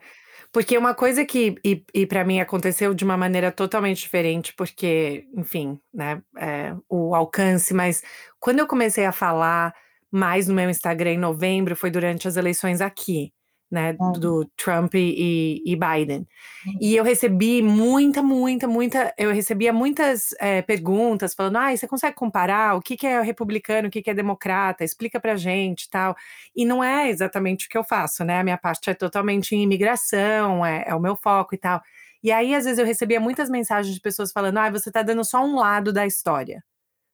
[0.58, 5.28] Porque uma coisa que, e, e para mim aconteceu de uma maneira totalmente diferente, porque,
[5.36, 8.02] enfim, né, é, o alcance, mas
[8.40, 9.72] quando eu comecei a falar
[10.12, 13.32] mais no meu Instagram em novembro foi durante as eleições aqui,
[13.70, 16.28] né, do Trump e, e Biden.
[16.66, 16.78] Uhum.
[16.80, 22.16] E eu recebi muita, muita, muita, eu recebia muitas é, perguntas falando, ah, você consegue
[22.16, 26.16] comparar o que, que é republicano, o que, que é democrata, explica pra gente tal.
[26.56, 29.64] E não é exatamente o que eu faço, né, a minha parte é totalmente em
[29.64, 31.82] imigração, é, é o meu foco e tal.
[32.24, 35.24] E aí, às vezes, eu recebia muitas mensagens de pessoas falando, ah, você tá dando
[35.24, 36.64] só um lado da história.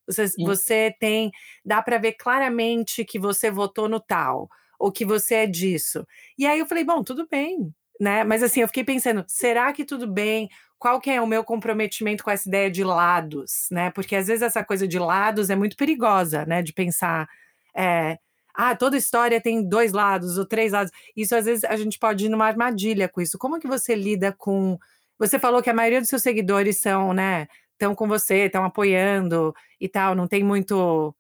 [0.08, 1.32] Você, você tem,
[1.63, 6.05] dá para ver claramente que você votou no tal, ou que você é disso.
[6.38, 8.23] E aí eu falei, bom, tudo bem, né?
[8.23, 10.49] Mas assim, eu fiquei pensando, será que tudo bem?
[10.77, 13.91] Qual que é o meu comprometimento com essa ideia de lados, né?
[13.91, 16.62] Porque às vezes essa coisa de lados é muito perigosa, né?
[16.62, 17.27] De pensar,
[17.75, 18.17] é,
[18.53, 20.91] ah, toda história tem dois lados ou três lados.
[21.15, 23.38] Isso às vezes a gente pode ir numa armadilha com isso.
[23.38, 24.77] Como que você lida com
[25.17, 29.55] você falou que a maioria dos seus seguidores são, né, estão com você, estão apoiando
[29.79, 31.15] e tal, não tem muito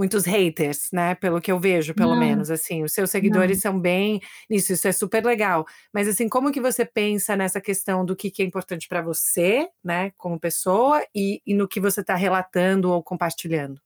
[0.00, 1.14] muitos haters, né?
[1.14, 3.72] Pelo que eu vejo, pelo não, menos, assim, os seus seguidores não.
[3.72, 5.66] são bem nisso, isso é super legal.
[5.92, 9.68] Mas assim, como que você pensa nessa questão do que, que é importante para você,
[9.84, 13.78] né, como pessoa, e, e no que você está relatando ou compartilhando?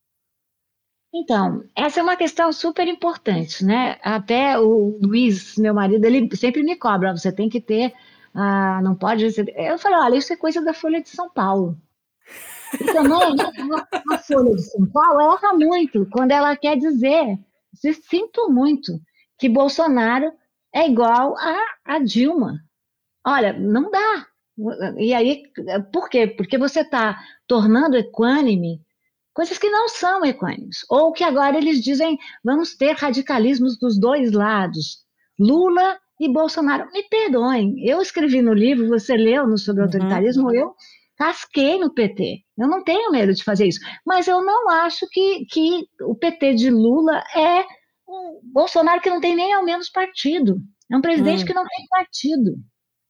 [1.13, 3.97] Então, essa é uma questão super importante, né?
[4.01, 7.93] Até o Luiz, meu marido, ele sempre me cobra, você tem que ter,
[8.33, 9.25] ah, não pode.
[9.53, 11.77] Eu falei, olha, isso é coisa da Folha de São Paulo.
[12.73, 13.35] E também
[14.11, 17.37] a, Folha de São Paulo erra muito quando ela quer dizer,
[17.73, 18.99] se sinto muito,
[19.37, 20.31] que Bolsonaro
[20.73, 22.59] é igual a, a Dilma.
[23.25, 24.27] Olha, não dá.
[24.97, 25.43] E aí,
[25.91, 26.27] por quê?
[26.27, 28.81] Porque você está tornando equânime
[29.33, 30.85] coisas que não são equânimes.
[30.89, 35.03] Ou que agora eles dizem, vamos ter radicalismos dos dois lados.
[35.37, 36.89] Lula e Bolsonaro.
[36.91, 39.87] Me perdoem, eu escrevi no livro, você leu no sobre uhum.
[39.87, 40.73] autoritarismo, eu
[41.17, 42.41] casquei no PT.
[42.57, 43.79] Eu não tenho medo de fazer isso.
[44.05, 47.65] Mas eu não acho que, que o PT de Lula é
[48.07, 50.61] um Bolsonaro que não tem nem ao menos partido.
[50.91, 51.47] É um presidente hum.
[51.47, 52.55] que não tem partido.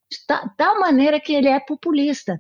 [0.10, 0.18] De
[0.58, 2.40] tal maneira que ele é populista.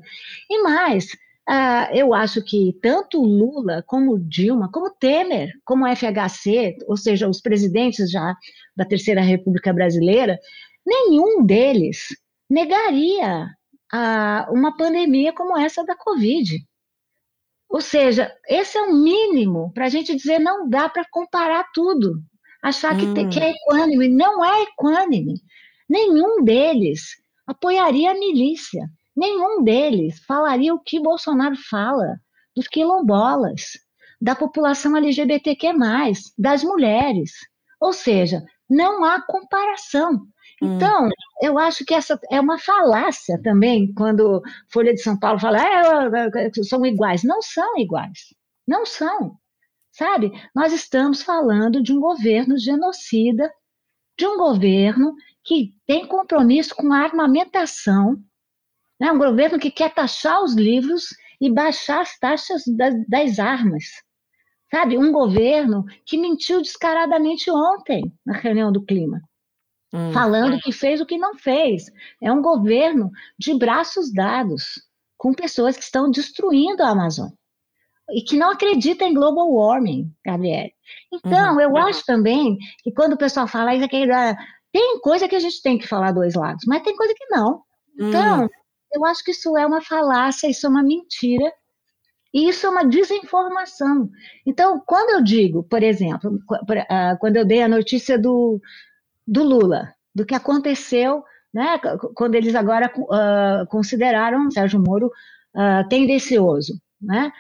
[0.49, 1.05] E mais,
[1.49, 7.41] uh, eu acho que tanto Lula como Dilma, como Temer, como FHC, ou seja, os
[7.41, 8.35] presidentes já
[8.75, 10.39] da Terceira República Brasileira,
[10.85, 12.07] nenhum deles
[12.49, 13.47] negaria
[13.91, 16.57] a uma pandemia como essa da Covid.
[17.69, 22.21] Ou seja, esse é o mínimo para a gente dizer não dá para comparar tudo.
[22.63, 23.13] Achar hum.
[23.13, 24.07] que, que é equânime.
[24.07, 25.35] Não é equânime.
[25.89, 27.01] Nenhum deles
[27.45, 28.89] apoiaria a milícia.
[29.15, 32.19] Nenhum deles falaria o que Bolsonaro fala
[32.55, 33.77] dos quilombolas,
[34.21, 35.73] da população LGBTQ,
[36.37, 37.31] das mulheres.
[37.79, 40.25] Ou seja, não há comparação.
[40.61, 40.75] Hum.
[40.75, 41.09] Então,
[41.41, 44.41] eu acho que essa é uma falácia também, quando
[44.71, 47.23] Folha de São Paulo fala, é, são iguais.
[47.23, 48.33] Não são iguais.
[48.67, 49.37] Não são.
[49.91, 50.31] Sabe?
[50.53, 53.51] Nós estamos falando de um governo genocida,
[54.17, 58.17] de um governo que tem compromisso com a armamentação,
[58.99, 59.11] né?
[59.11, 63.83] um governo que quer taxar os livros e baixar as taxas das, das armas.
[64.71, 69.21] Sabe, um governo que mentiu descaradamente ontem na reunião do clima,
[69.93, 70.59] hum, falando é.
[70.59, 71.85] que fez o que não fez.
[72.21, 74.81] É um governo de braços dados
[75.17, 77.33] com pessoas que estão destruindo a Amazônia
[78.09, 80.69] e que não acredita em global warming, Gabriel.
[81.11, 81.61] Então, uhum.
[81.61, 84.05] eu acho também que quando o pessoal fala isso aqui,
[84.71, 87.63] tem coisa que a gente tem que falar dois lados, mas tem coisa que não.
[87.95, 88.49] Então, uhum.
[88.93, 91.51] eu acho que isso é uma falácia, isso é uma mentira,
[92.33, 94.09] e isso é uma desinformação.
[94.45, 96.37] Então, quando eu digo, por exemplo,
[96.89, 98.61] ah, quando eu dei a notícia do,
[99.27, 101.23] do Lula, do que aconteceu,
[101.53, 101.79] né,
[102.13, 107.31] quando eles agora uh, consideraram Sérgio Moro uh, tendencioso, né?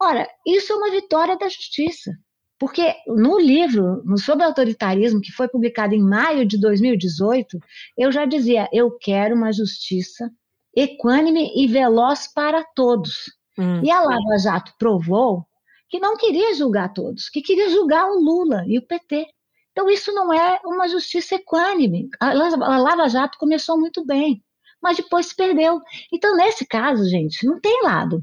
[0.00, 2.12] Ora, isso é uma vitória da justiça,
[2.58, 7.58] porque no livro no sobre autoritarismo que foi publicado em maio de 2018,
[7.96, 10.30] eu já dizia, eu quero uma justiça
[10.76, 13.32] equânime e veloz para todos.
[13.58, 13.82] Hum.
[13.84, 15.46] E a Lava Jato provou
[15.88, 19.26] que não queria julgar todos, que queria julgar o Lula e o PT.
[19.74, 22.08] Então, isso não é uma justiça equânime.
[22.20, 22.32] A
[22.78, 24.40] Lava Jato começou muito bem,
[24.80, 25.80] mas depois se perdeu.
[26.12, 28.20] Então, nesse caso, gente, não tem lado.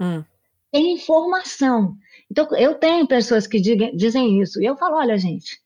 [0.00, 0.22] Hum.
[0.70, 1.96] Tem informação.
[2.30, 4.62] Então, eu tenho pessoas que dizem isso.
[4.62, 5.60] E eu falo, olha, gente,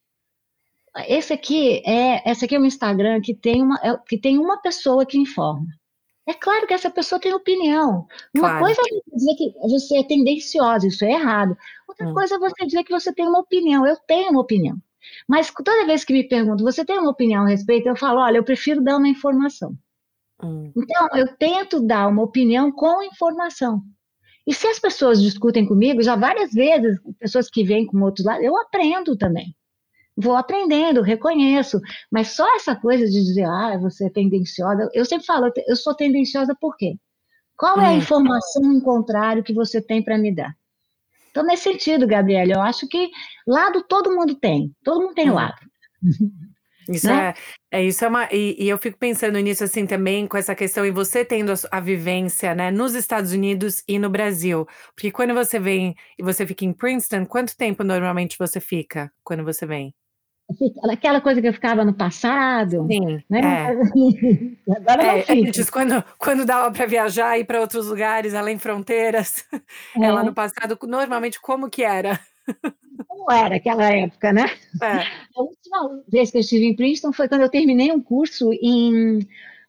[1.06, 4.56] esse aqui é, esse aqui é um Instagram que tem uma, é, que tem uma
[4.62, 5.66] pessoa que informa.
[6.26, 8.06] É claro que essa pessoa tem opinião.
[8.34, 8.64] Uma claro.
[8.64, 11.56] coisa é você dizer que você é tendenciosa, isso é errado.
[11.86, 12.14] Outra hum.
[12.14, 13.86] coisa é você dizer que você tem uma opinião.
[13.86, 14.76] Eu tenho uma opinião.
[15.28, 17.88] Mas toda vez que me perguntam, você tem uma opinião a respeito?
[17.88, 19.76] Eu falo, olha, eu prefiro dar uma informação.
[20.42, 20.72] Hum.
[20.76, 23.82] Então, eu tento dar uma opinião com informação.
[24.46, 28.44] E se as pessoas discutem comigo, já várias vezes, pessoas que vêm com outros lados,
[28.44, 29.54] eu aprendo também
[30.16, 31.80] vou aprendendo, reconheço,
[32.10, 35.94] mas só essa coisa de dizer, ah, você é tendenciosa, eu sempre falo, eu sou
[35.94, 36.96] tendenciosa por quê?
[37.56, 37.98] Qual é a hum.
[37.98, 40.54] informação em contrário que você tem para me dar?
[41.36, 43.10] Então, nesse sentido, Gabriela, eu acho que
[43.46, 45.34] lado todo mundo tem, todo mundo tem hum.
[45.34, 45.58] lado.
[46.88, 47.34] Isso né?
[47.72, 48.28] é, é, isso é uma.
[48.30, 51.56] E, e, eu fico pensando nisso assim também, com essa questão, e você tendo a,
[51.72, 54.64] a, vivência, né, nos Estados Unidos e no Brasil.
[54.94, 59.42] Porque quando você vem e você fica em Princeton, quanto tempo normalmente você fica quando
[59.42, 59.92] você vem?
[60.90, 62.86] Aquela coisa que eu ficava no passado.
[62.90, 63.22] Sim.
[63.28, 63.40] Né?
[63.40, 64.72] É.
[64.76, 65.72] Agora é, não fica.
[65.72, 69.44] quando, quando dava para viajar e ir para outros lugares, além fronteiras,
[70.00, 70.04] é.
[70.04, 70.12] é.
[70.12, 72.18] lá no passado, normalmente como que era?
[73.08, 74.46] Como era aquela época, né?
[74.82, 75.00] É.
[75.36, 79.18] A última vez que eu estive em Princeton foi quando eu terminei um curso em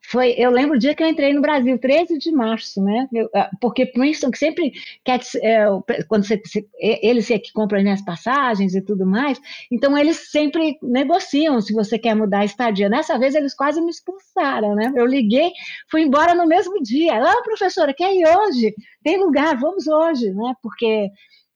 [0.09, 3.09] foi, eu lembro o dia que eu entrei no Brasil, 13 de março, né?
[3.11, 4.71] Eu, ah, porque Princeton que sempre
[5.03, 5.65] quer é,
[6.07, 6.41] quando você,
[6.79, 9.37] eles é que compram as minhas passagens e tudo mais,
[9.69, 12.87] então eles sempre negociam se você quer mudar a estadia.
[12.87, 14.93] Nessa vez eles quase me expulsaram, né?
[14.95, 15.51] Eu liguei,
[15.91, 17.21] fui embora no mesmo dia.
[17.21, 18.73] Ah, professora, quer ir hoje?
[19.03, 20.53] Tem lugar, vamos hoje, né?
[20.63, 21.09] Porque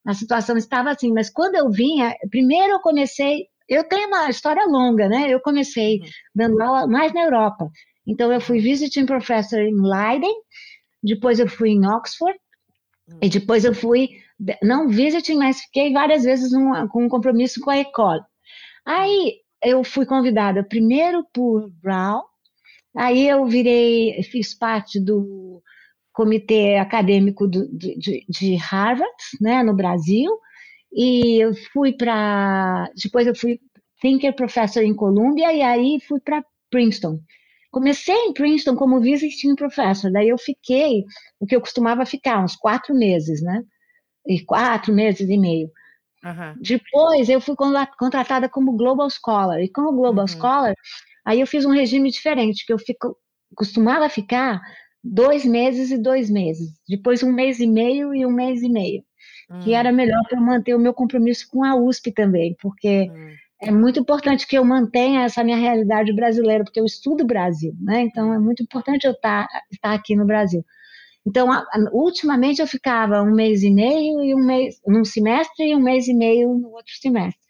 [0.04, 4.66] a situação estava assim, mas quando eu vinha, primeiro eu comecei, eu tenho uma história
[4.66, 5.26] longa, né?
[5.30, 6.06] Eu comecei uhum.
[6.34, 7.70] dando aula mais na Europa.
[8.06, 10.34] Então, eu fui visiting professor em Leiden,
[11.02, 12.38] depois eu fui em Oxford,
[13.20, 14.08] e depois eu fui,
[14.62, 18.22] não visiting, mas fiquei várias vezes num, com um compromisso com a Ecole.
[18.84, 22.22] Aí, eu fui convidada primeiro por Brown,
[22.96, 25.62] aí eu virei, fiz parte do
[26.12, 30.30] comitê acadêmico do, de, de, Harvard, né, no Brasil,
[30.92, 33.60] e eu fui para, depois eu fui
[34.00, 37.20] thinker professor em Columbia, e aí fui para Princeton.
[37.72, 41.04] Comecei em Princeton como visiting professor, daí eu fiquei
[41.40, 43.62] o que eu costumava ficar, uns quatro meses, né?
[44.26, 45.70] E quatro meses e meio.
[46.22, 46.54] Uhum.
[46.60, 47.56] Depois eu fui
[47.98, 50.28] contratada como Global Scholar, e como Global uhum.
[50.28, 50.74] Scholar,
[51.24, 53.16] aí eu fiz um regime diferente, que eu fico,
[53.56, 54.60] costumava ficar
[55.02, 59.02] dois meses e dois meses, depois um mês e meio e um mês e meio,
[59.50, 59.60] uhum.
[59.60, 63.70] que era melhor para manter o meu compromisso com a USP também, porque hum é
[63.70, 68.02] muito importante que eu mantenha essa minha realidade brasileira, porque eu estudo Brasil, né?
[68.02, 70.64] Então é muito importante eu estar, tá, estar aqui no Brasil.
[71.24, 71.48] Então,
[71.92, 76.08] ultimamente eu ficava um mês e meio e um mês num semestre e um mês
[76.08, 77.40] e meio no outro semestre.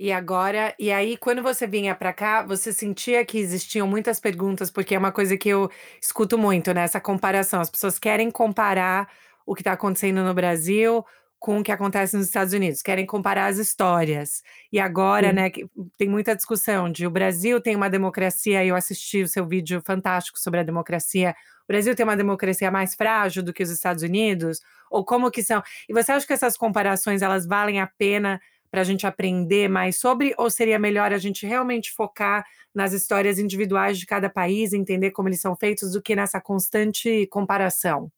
[0.00, 4.70] E agora, e aí quando você vinha para cá, você sentia que existiam muitas perguntas,
[4.70, 6.82] porque é uma coisa que eu escuto muito, né?
[6.82, 7.60] Essa comparação.
[7.60, 9.10] As pessoas querem comparar
[9.44, 11.04] o que está acontecendo no Brasil
[11.38, 14.42] com o que acontece nos Estados Unidos, querem comparar as histórias.
[14.72, 15.34] E agora, Sim.
[15.34, 15.50] né,
[15.98, 20.38] tem muita discussão de o Brasil tem uma democracia, eu assisti o seu vídeo fantástico
[20.38, 21.34] sobre a democracia.
[21.64, 24.60] O Brasil tem uma democracia mais frágil do que os Estados Unidos?
[24.90, 25.62] Ou como que são?
[25.88, 29.96] E você acha que essas comparações elas valem a pena para a gente aprender mais
[29.96, 35.12] sobre, ou seria melhor a gente realmente focar nas histórias individuais de cada país, entender
[35.12, 38.10] como eles são feitos, do que nessa constante comparação?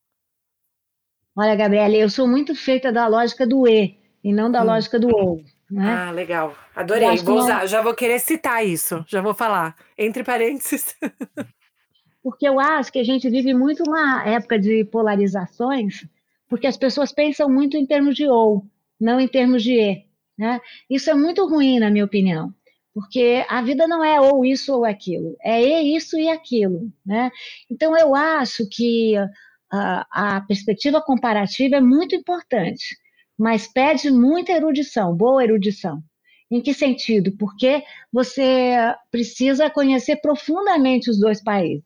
[1.41, 4.65] Olha, Gabriela, eu sou muito feita da lógica do E e não da hum.
[4.65, 5.45] lógica do OU.
[5.71, 5.89] Né?
[5.89, 6.53] Ah, legal.
[6.75, 7.17] Adorei.
[7.19, 9.05] Vou usar, já vou querer citar isso.
[9.07, 9.77] Já vou falar.
[9.97, 10.97] Entre parênteses.
[12.25, 16.05] Porque eu acho que a gente vive muito uma época de polarizações,
[16.49, 18.67] porque as pessoas pensam muito em termos de ou,
[19.01, 20.05] não em termos de e.
[20.37, 20.61] Né?
[20.91, 22.53] Isso é muito ruim, na minha opinião,
[22.93, 26.93] porque a vida não é ou isso ou aquilo, é e isso e aquilo.
[27.07, 27.31] Né?
[27.71, 29.15] Então, eu acho que
[29.71, 32.97] a, perspectiva comparativa é muito importante,
[33.39, 36.03] mas pede muita erudição, boa erudição.
[36.51, 37.33] Em que sentido?
[37.39, 41.85] Porque você precisa conhecer profundamente os dois países.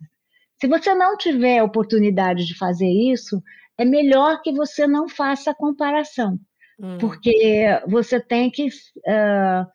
[0.61, 3.43] Se você não tiver a oportunidade de fazer isso,
[3.76, 6.39] é melhor que você não faça a comparação,
[6.78, 6.99] hum.
[6.99, 9.66] porque você tem que, uh,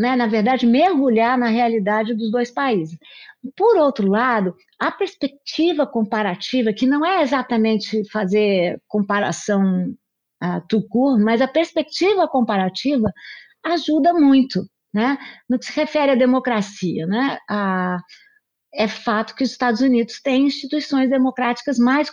[0.00, 2.98] né, na verdade, mergulhar na realidade dos dois países.
[3.56, 9.94] Por outro lado, a perspectiva comparativa, que não é exatamente fazer comparação
[10.42, 13.12] uh, tucur, mas a perspectiva comparativa
[13.64, 15.18] ajuda muito, né?
[15.48, 17.38] No que se refere à democracia, né?
[17.48, 17.98] A,
[18.72, 22.08] é fato que os Estados Unidos têm instituições democráticas mais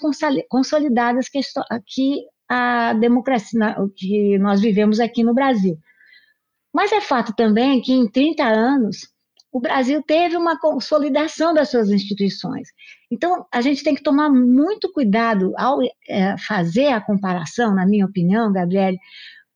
[0.49, 1.39] consolidadas que,
[1.85, 5.77] que a democracia que nós vivemos aqui no Brasil.
[6.77, 8.97] Mas é fato também que em 30 anos
[9.51, 12.67] o Brasil teve uma consolidação das suas instituições.
[13.09, 18.05] Então, a gente tem que tomar muito cuidado ao é, fazer a comparação, na minha
[18.05, 18.99] opinião, Gabriele,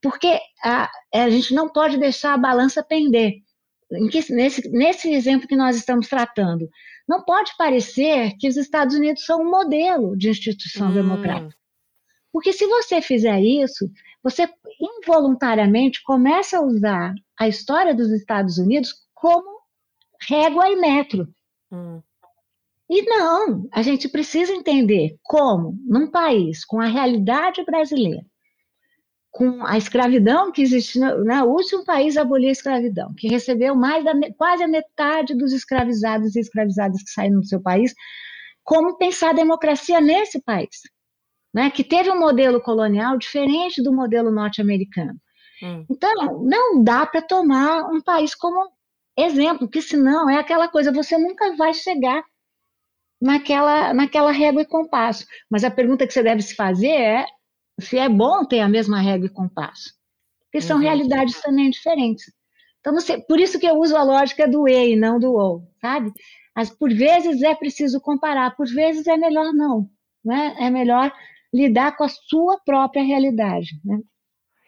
[0.02, 3.34] porque a, a gente não pode deixar a balança pender.
[4.10, 6.68] Que, nesse, nesse exemplo que nós estamos tratando,
[7.08, 10.94] não pode parecer que os Estados Unidos são um modelo de instituição hum.
[10.96, 11.54] democrática.
[12.34, 13.88] Porque se você fizer isso,
[14.24, 14.48] você
[14.80, 19.62] involuntariamente começa a usar a história dos Estados Unidos como
[20.28, 21.28] régua e metro.
[21.72, 22.02] Hum.
[22.90, 28.22] E não, a gente precisa entender como, num país com a realidade brasileira,
[29.32, 33.76] com a escravidão que existe, né, o último país a abolir a escravidão, que recebeu
[33.76, 37.94] mais da quase a metade dos escravizados e escravizadas que saíram do seu país,
[38.62, 40.82] como pensar a democracia nesse país,
[41.54, 45.20] né, que teve um modelo colonial diferente do modelo norte-americano.
[45.62, 45.86] Hum.
[45.90, 48.72] Então, não dá para tomar um país como
[49.18, 52.24] exemplo, que senão é aquela coisa, você nunca vai chegar
[53.22, 55.26] naquela, naquela régua e compasso.
[55.50, 57.26] Mas a pergunta que você deve se fazer é
[57.80, 59.94] se é bom ter a mesma regra e compasso.
[60.46, 60.84] Porque são uhum.
[60.84, 62.26] realidades também diferentes.
[62.80, 65.62] Então, você, por isso que eu uso a lógica do e e não do ou,
[65.80, 66.12] sabe?
[66.56, 69.88] Mas por vezes é preciso comparar, por vezes é melhor não.
[70.26, 70.56] Né?
[70.60, 71.14] É melhor
[71.54, 73.80] lidar com a sua própria realidade.
[73.84, 74.00] Né?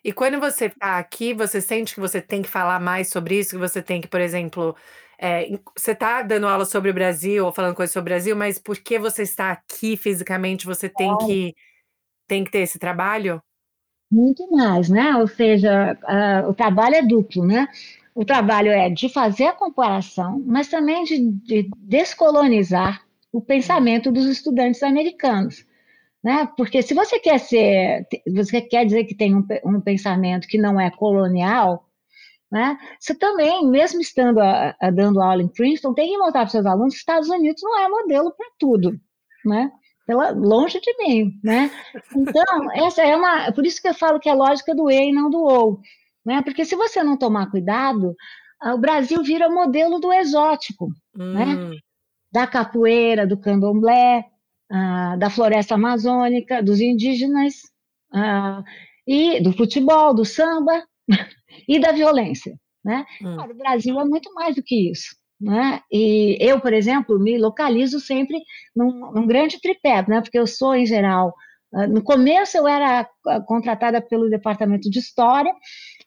[0.04, 3.52] E quando você está aqui, você sente que você tem que falar mais sobre isso,
[3.52, 4.76] que você tem que, por exemplo,
[5.18, 8.60] é, você está dando aula sobre o Brasil ou falando coisas sobre o Brasil, mas
[8.60, 11.56] porque você está aqui fisicamente, você tem que
[12.28, 13.42] tem que ter esse trabalho?
[14.12, 15.16] Muito mais, né?
[15.16, 17.68] Ou seja, uh, o trabalho é duplo, né?
[18.14, 24.26] O trabalho é de fazer a comparação, mas também de, de descolonizar o pensamento dos
[24.26, 25.66] estudantes americanos.
[26.24, 26.48] Né?
[26.56, 30.80] Porque se você quer ser, você quer dizer que tem um, um pensamento que não
[30.80, 31.86] é colonial,
[32.52, 32.78] né?
[33.00, 36.52] Você também, mesmo estando a, a, dando aula em Princeton, tem que mostrar para os
[36.52, 38.98] seus alunos que os Estados Unidos não é modelo para tudo,
[39.44, 39.72] né?
[40.06, 41.72] pela, longe de mim, né?
[42.16, 42.44] Então,
[42.74, 45.30] essa é uma, por isso que eu falo que é lógica do e e não
[45.30, 45.80] do ou,
[46.26, 46.42] né?
[46.42, 48.16] Porque se você não tomar cuidado,
[48.62, 51.46] o Brasil vira modelo do exótico, né?
[51.46, 51.70] hum.
[51.70, 51.78] né?
[52.32, 54.26] Da capoeira, do candomblé,
[54.74, 57.54] uh, da floresta amazônica, dos indígenas,
[58.14, 58.64] uh,
[59.08, 60.84] e do futebol, do samba
[61.68, 63.06] e da violência, né?
[63.22, 63.38] Hum.
[63.40, 65.16] o Brasil é muito mais do que isso.
[65.40, 65.82] Né?
[65.92, 68.40] E eu, por exemplo, me localizo sempre
[68.74, 70.22] num, num grande tripé, né?
[70.22, 71.34] porque eu sou, em geral,
[71.74, 75.54] ah, no começo eu era ah, contratada pelo departamento de história,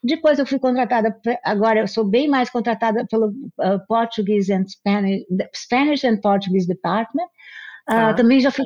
[0.03, 5.25] depois eu fui contratada, agora eu sou bem mais contratada pelo uh, Portuguese and Spanish,
[5.55, 7.27] Spanish and Portuguese Department,
[7.87, 8.11] Tá.
[8.11, 8.65] Uh, também já fui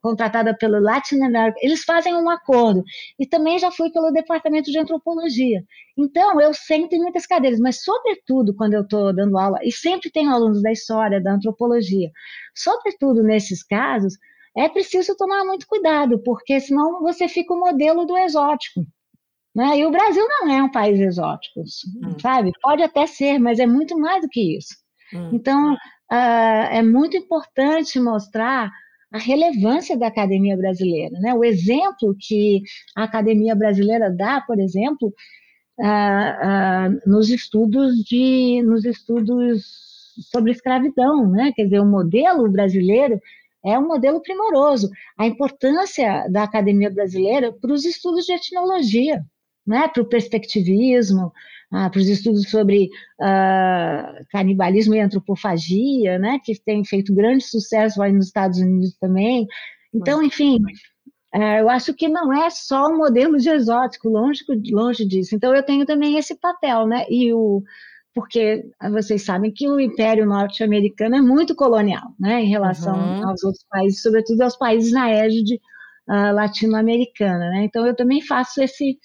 [0.00, 1.58] contratada, pelo Latin America.
[1.60, 2.84] Eles fazem um acordo.
[3.18, 5.64] E também já fui pelo Departamento de Antropologia.
[5.98, 10.08] Então, eu sempre em muitas cadeiras, mas, sobretudo, quando eu estou dando aula, e sempre
[10.08, 12.10] tenho alunos da história, da antropologia,
[12.54, 14.16] sobretudo nesses casos,
[14.56, 18.82] é preciso tomar muito cuidado, porque senão você fica o modelo do exótico.
[19.54, 19.78] Né?
[19.78, 22.18] E o Brasil não é um país exótico, hum.
[22.20, 22.52] sabe?
[22.62, 24.74] Pode até ser, mas é muito mais do que isso.
[25.12, 25.30] Hum.
[25.32, 25.76] Então,
[26.12, 28.70] uh, é muito importante mostrar
[29.10, 31.34] a relevância da academia brasileira, né?
[31.34, 32.62] O exemplo que
[32.96, 35.12] a academia brasileira dá, por exemplo,
[35.78, 39.64] uh, uh, nos estudos de, nos estudos
[40.30, 41.52] sobre escravidão, né?
[41.54, 43.18] Quer dizer, o modelo brasileiro
[43.64, 44.90] é um modelo primoroso.
[45.16, 49.24] A importância da academia brasileira para os estudos de etnologia,
[49.66, 51.32] né, para o perspectivismo,
[51.72, 58.02] ah, para os estudos sobre ah, canibalismo e antropofagia, né, que tem feito grande sucesso
[58.02, 59.46] aí nos Estados Unidos também.
[59.94, 60.58] Então, enfim,
[61.34, 65.34] é, eu acho que não é só um modelo de exótico, longe, longe disso.
[65.34, 67.06] Então, eu tenho também esse papel, né?
[67.08, 67.62] E o,
[68.14, 72.42] porque vocês sabem que o Império Norte-Americano é muito colonial, né?
[72.42, 73.28] Em relação uhum.
[73.28, 75.54] aos outros países, sobretudo aos países na égide
[76.08, 77.64] uh, latino-americana, né?
[77.64, 78.98] Então, eu também faço esse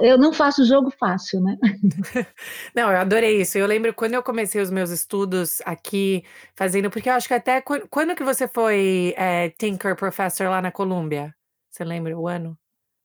[0.00, 1.56] eu não faço jogo fácil, né?
[2.74, 3.58] Não, eu adorei isso.
[3.58, 6.24] Eu lembro quando eu comecei os meus estudos aqui,
[6.54, 10.72] fazendo, porque eu acho que até quando que você foi é, Tinker Professor lá na
[10.72, 11.34] Colômbia?
[11.70, 12.56] Você lembra o ano?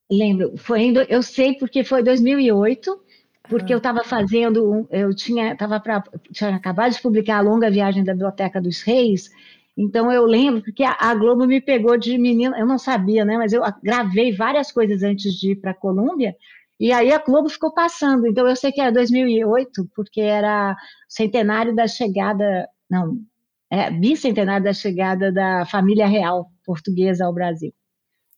[0.09, 0.57] Lembro.
[0.57, 3.01] Foi indo, eu sei porque foi 2008,
[3.49, 3.75] porque ah.
[3.75, 8.13] eu estava fazendo, eu tinha, tava pra, tinha acabado de publicar a longa viagem da
[8.13, 9.29] Biblioteca dos Reis.
[9.77, 13.37] Então eu lembro porque a, a Globo me pegou de menina, eu não sabia, né?
[13.37, 16.35] Mas eu gravei várias coisas antes de ir para a Colômbia.
[16.81, 18.25] E aí a Globo ficou passando.
[18.25, 20.75] Então eu sei que era 2008, porque era
[21.07, 23.17] centenário da chegada, não,
[23.69, 27.71] é bicentenário da chegada da família real portuguesa ao Brasil.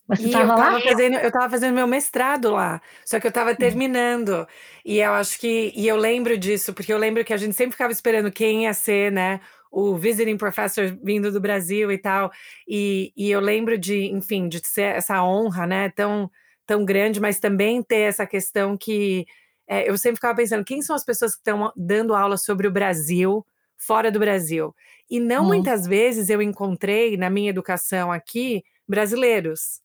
[0.09, 0.81] Você estava lá?
[0.81, 3.55] Fazendo, eu estava fazendo meu mestrado lá, só que eu estava hum.
[3.55, 4.45] terminando.
[4.83, 5.71] E eu acho que.
[5.73, 8.73] E eu lembro disso, porque eu lembro que a gente sempre ficava esperando quem ia
[8.73, 9.39] ser, né?
[9.71, 12.29] O visiting professor vindo do Brasil e tal.
[12.67, 15.89] E, e eu lembro de, enfim, de ser essa honra, né?
[15.91, 16.29] Tão,
[16.65, 19.25] tão grande, mas também ter essa questão que
[19.67, 22.71] é, eu sempre ficava pensando: quem são as pessoas que estão dando aula sobre o
[22.71, 23.45] Brasil
[23.77, 24.75] fora do Brasil?
[25.09, 25.47] E não hum.
[25.47, 29.83] muitas vezes eu encontrei na minha educação aqui brasileiros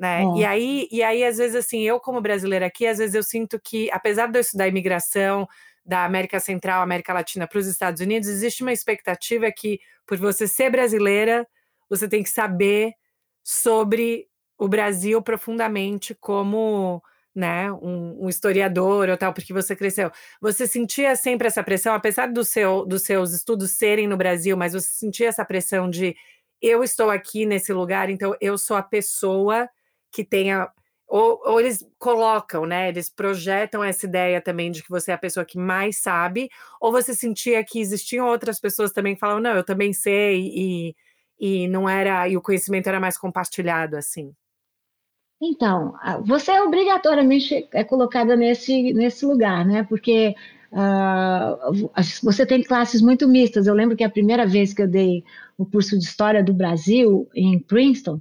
[0.00, 0.22] né?
[0.22, 0.38] É.
[0.38, 3.60] E aí, e aí, às vezes, assim, eu como brasileira aqui, às vezes eu sinto
[3.62, 5.46] que, apesar de eu estudar imigração
[5.84, 10.48] da América Central, América Latina para os Estados Unidos, existe uma expectativa que, por você
[10.48, 11.46] ser brasileira,
[11.90, 12.94] você tem que saber
[13.44, 14.26] sobre
[14.60, 17.02] o Brasil profundamente como
[17.34, 20.10] né, um, um, historiador ou tal, porque você cresceu.
[20.40, 24.74] Você sentia sempre essa pressão, apesar do seu, dos seus estudos serem no Brasil, mas
[24.74, 26.14] você sentia essa pressão de
[26.60, 29.68] eu estou aqui nesse lugar, então eu sou a pessoa
[30.12, 30.68] que tenha.
[31.08, 32.88] Ou, ou, eles colocam, né?
[32.88, 36.50] Eles projetam essa ideia também de que você é a pessoa que mais sabe,
[36.80, 40.96] ou você sentia que existiam outras pessoas também que falavam, não, eu também sei, e,
[41.40, 44.34] e não era, e o conhecimento era mais compartilhado assim.
[45.42, 49.82] Então, você é obrigatoriamente é colocada nesse, nesse lugar, né?
[49.84, 50.34] Porque
[50.70, 51.90] uh,
[52.22, 53.66] você tem classes muito mistas.
[53.66, 55.24] Eu lembro que a primeira vez que eu dei
[55.56, 58.20] o curso de História do Brasil em Princeton,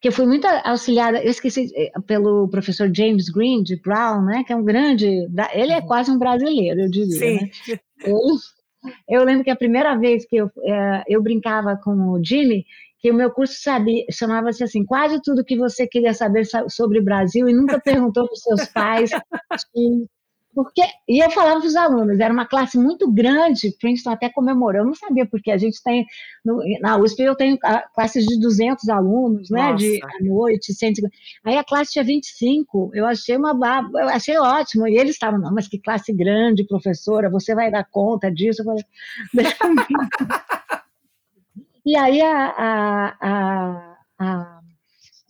[0.00, 4.44] que eu fui muito auxiliada, eu esqueci, eh, pelo professor James Green, de Brown, né,
[4.44, 5.06] que é um grande,
[5.52, 7.34] ele é quase um brasileiro, eu diria, Sim.
[7.34, 7.50] Né?
[8.04, 8.16] Eu,
[9.08, 12.64] eu lembro que a primeira vez que eu, eh, eu brincava com o Jimmy,
[12.98, 17.04] que o meu curso sabia, chamava-se assim, quase tudo que você queria saber sobre o
[17.04, 19.10] Brasil e nunca perguntou para os seus pais
[20.58, 24.80] porque, e eu falava para os alunos, era uma classe muito grande, Princeton até comemorou,
[24.80, 26.04] eu não sabia, porque a gente tem,
[26.44, 27.56] no, na USP eu tenho
[27.94, 29.76] classes de 200 alunos, né, Nossa.
[29.76, 33.52] de à noite, 150, aí a classe tinha 25, eu achei uma
[33.94, 37.84] eu achei ótimo, e eles estavam, não, mas que classe grande, professora, você vai dar
[37.84, 38.62] conta disso?
[38.62, 38.84] Eu falei,
[39.32, 39.56] deixa
[41.88, 44.60] E aí a, a, a, a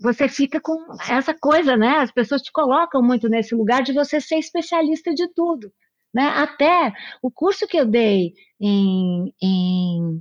[0.01, 0.77] você fica com
[1.09, 1.99] essa coisa, né?
[1.99, 5.73] As pessoas te colocam muito nesse lugar de você ser especialista de tudo.
[6.13, 6.25] Né?
[6.25, 6.93] Até
[7.23, 10.21] o curso que eu dei em, em,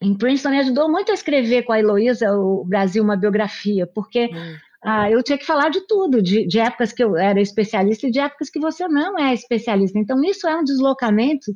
[0.00, 4.26] em Princeton me ajudou muito a escrever com a Heloísa o Brasil uma biografia, porque
[4.26, 4.56] hum.
[4.84, 8.12] ah, eu tinha que falar de tudo, de, de épocas que eu era especialista e
[8.12, 9.98] de épocas que você não é especialista.
[9.98, 11.52] Então, isso é um deslocamento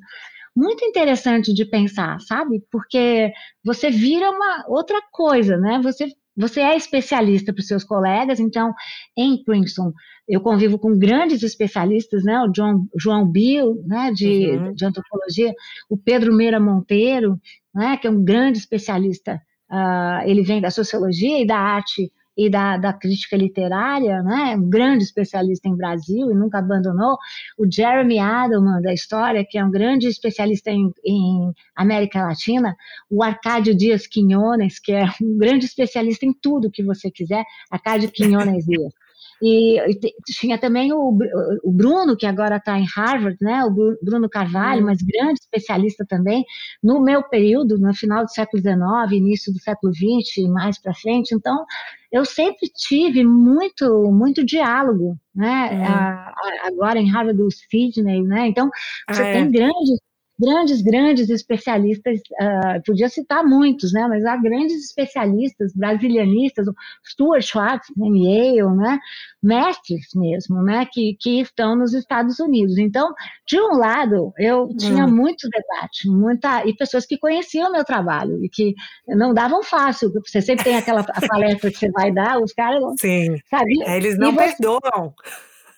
[0.60, 2.62] muito interessante de pensar, sabe?
[2.70, 3.32] Porque
[3.64, 5.80] você vira uma outra coisa, né?
[5.82, 8.72] Você você é especialista para os seus colegas, então,
[9.16, 9.92] em Princeton,
[10.26, 12.40] eu convivo com grandes especialistas, né?
[12.40, 14.10] O John, João Bill, né?
[14.14, 14.72] De, uhum.
[14.72, 15.52] de antropologia,
[15.88, 17.38] o Pedro Meira Monteiro,
[17.74, 17.96] né?
[17.96, 19.40] Que é um grande especialista.
[19.70, 24.54] Uh, ele vem da sociologia e da arte e da, da, crítica literária, né?
[24.56, 27.18] um grande especialista em Brasil e nunca abandonou.
[27.58, 32.76] O Jeremy Adelman, da história, que é um grande especialista em, em América Latina.
[33.10, 37.44] O Arcádio Dias Quinones, que é um grande especialista em tudo que você quiser.
[37.70, 38.99] Arcádio Quinones Dias.
[39.42, 39.98] E, e
[40.38, 41.16] tinha também o,
[41.64, 43.64] o, Bruno, que agora está em Harvard, né?
[43.64, 43.70] o
[44.02, 44.86] Bruno Carvalho, hum.
[44.86, 46.44] mas grande especialista também,
[46.82, 51.34] no meu período, no final do século XIX, início do século XX, mais para frente.
[51.34, 51.64] Então,
[52.12, 55.70] eu sempre tive muito, muito diálogo, né?
[55.72, 55.86] É.
[55.86, 58.48] A, a, agora em Harvard, o Sidney, né?
[58.48, 58.68] Então,
[59.08, 59.50] você ah, tem é.
[59.50, 60.00] grandes
[60.40, 66.66] grandes, grandes especialistas, uh, podia citar muitos, né, mas há grandes especialistas brasilianistas,
[67.06, 68.98] Stuart Schwartz, Yale, né,
[69.42, 72.78] mestres mesmo, né, que, que estão nos Estados Unidos.
[72.78, 73.12] Então,
[73.46, 75.14] de um lado, eu tinha hum.
[75.14, 78.74] muito debate, muita, e pessoas que conheciam o meu trabalho, e que
[79.08, 83.36] não davam fácil, você sempre tem aquela palestra que você vai dar, os caras, Sim.
[83.50, 83.82] sabe?
[83.82, 85.14] É, eles não você, perdoam.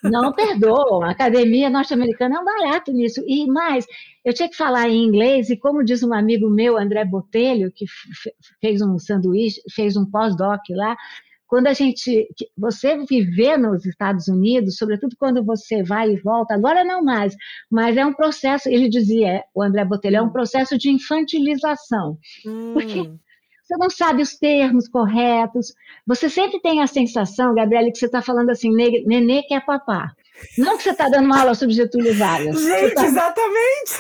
[0.03, 1.05] Não perdoam.
[1.05, 3.23] A academia norte-americana é um barato nisso.
[3.27, 3.87] E mais,
[4.25, 7.85] eu tinha que falar em inglês, e como diz um amigo meu, André Botelho, que
[8.61, 10.97] fez um sanduíche, fez um pós-doc lá,
[11.53, 16.83] quando a gente, você viver nos Estados Unidos, sobretudo quando você vai e volta, agora
[16.83, 17.37] não mais,
[17.71, 22.17] mas é um processo, ele dizia, o André Botelho, é um processo de infantilização.
[22.47, 22.73] Hum.
[22.73, 23.11] Porque
[23.63, 25.75] você não sabe os termos corretos.
[26.07, 30.15] Você sempre tem a sensação, Gabriela, que você está falando assim, nenê quer papá.
[30.59, 32.61] Não que você está dando uma aula sobre Getúlio Vargas.
[32.61, 33.05] Gente, tá...
[33.05, 33.93] exatamente!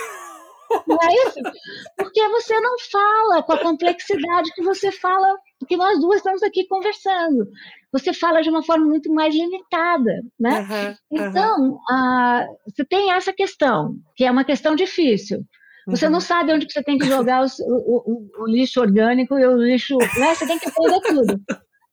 [0.86, 1.40] Não é isso?
[1.96, 6.66] Porque você não fala com a complexidade que você fala, porque nós duas estamos aqui
[6.66, 7.46] conversando.
[7.92, 10.60] Você fala de uma forma muito mais limitada, né?
[10.60, 11.74] Uhum, então, uhum.
[11.74, 15.44] Uh, você tem essa questão, que é uma questão difícil.
[15.86, 16.12] Você uhum.
[16.12, 19.56] não sabe onde você tem que jogar os, o, o, o, lixo orgânico e o
[19.56, 19.98] lixo.
[19.98, 20.34] Né?
[20.34, 21.40] Você tem que aprender tudo.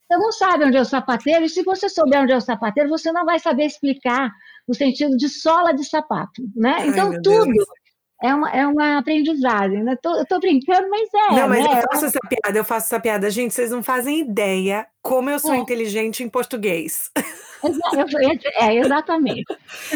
[0.10, 2.90] Você não sabe onde é o sapateiro, e se você souber onde é o sapateiro,
[2.90, 4.32] você não vai saber explicar
[4.68, 6.42] o sentido de sola de sapato.
[6.56, 6.88] Né?
[6.88, 7.68] Então, Ai, tudo Deus
[8.22, 9.84] é uma, é uma aprendizagem.
[9.84, 9.96] Né?
[10.02, 11.40] Tô, eu tô brincando, mas é.
[11.40, 11.80] Não, mas né?
[11.80, 13.30] eu faço essa piada, eu faço essa piada.
[13.30, 15.58] Gente, vocês não fazem ideia como eu sou é.
[15.58, 17.12] inteligente em português.
[18.58, 19.46] É, exatamente.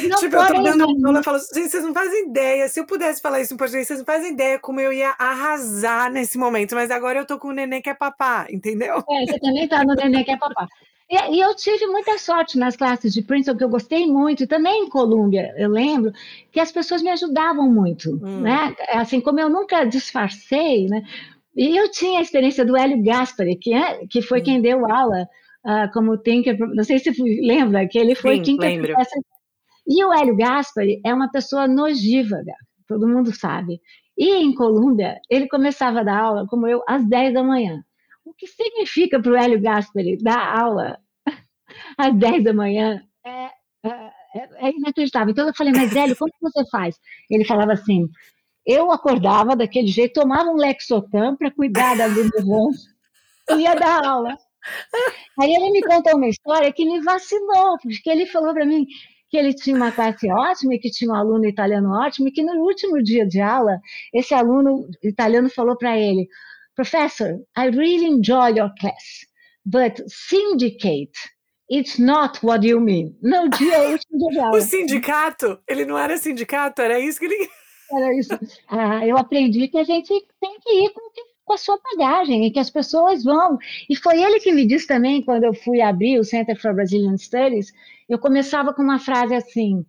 [0.09, 2.67] Não tipo, eu tô dando aula e falo, gente, vocês não fazem ideia.
[2.67, 6.11] Se eu pudesse falar isso em português, vocês não fazem ideia como eu ia arrasar
[6.11, 6.76] nesse momento.
[6.76, 8.97] Mas agora eu tô com o neném que é papá, entendeu?
[9.09, 10.67] É, você também tá no neném que é papá.
[11.09, 14.47] E, e, eu tive muita sorte nas classes de Princeton, que eu gostei muito, e
[14.47, 16.11] também em Colômbia, eu lembro,
[16.51, 18.41] que as pessoas me ajudavam muito, hum.
[18.41, 18.75] né?
[18.89, 21.03] Assim, como eu nunca disfarcei, né?
[21.55, 24.43] E eu tinha a experiência do Hélio Gaspari, que, é, que foi hum.
[24.43, 25.27] quem deu aula
[25.65, 29.23] uh, como Tinker, não sei se lembra, que ele foi Sim, Tinker Professor.
[29.85, 32.53] E o Hélio Gaspari é uma pessoa nojívada,
[32.87, 33.79] todo mundo sabe.
[34.17, 37.83] E em Colômbia, ele começava a dar aula, como eu, às 10 da manhã.
[38.26, 40.97] O que significa para o Hélio Gaspari dar aula
[41.97, 43.49] às 10 da manhã é,
[43.86, 45.32] é, é, inacreditável.
[45.32, 46.99] Então eu falei, mas Hélio, como você faz?
[47.30, 48.09] Ele falava assim,
[48.65, 52.76] eu acordava daquele jeito, tomava um Lexotan para cuidar da voz
[53.51, 54.38] e ia dar aula.
[55.39, 58.86] Aí ele me contou uma história que me vacinou, porque ele falou para mim
[59.30, 62.43] que ele tinha uma classe ótima e que tinha um aluno italiano ótimo, e que
[62.43, 63.80] no último dia de aula,
[64.13, 66.28] esse aluno italiano falou para ele:
[66.76, 69.26] Professor, I really enjoy your class,
[69.65, 71.15] but syndicate,
[71.69, 73.15] it's not what you mean.
[73.21, 73.99] No dia.
[74.53, 75.59] O sindicato?
[75.67, 77.49] Ele não era sindicato, era isso que ele.
[77.91, 78.39] Era isso.
[78.69, 80.07] Ah, eu aprendi que a gente
[80.39, 81.01] tem que ir com
[81.45, 83.57] com a sua bagagem e que as pessoas vão.
[83.89, 87.17] E foi ele que me disse também, quando eu fui abrir o Center for Brazilian
[87.17, 87.71] Studies,
[88.09, 89.86] eu começava com uma frase assim: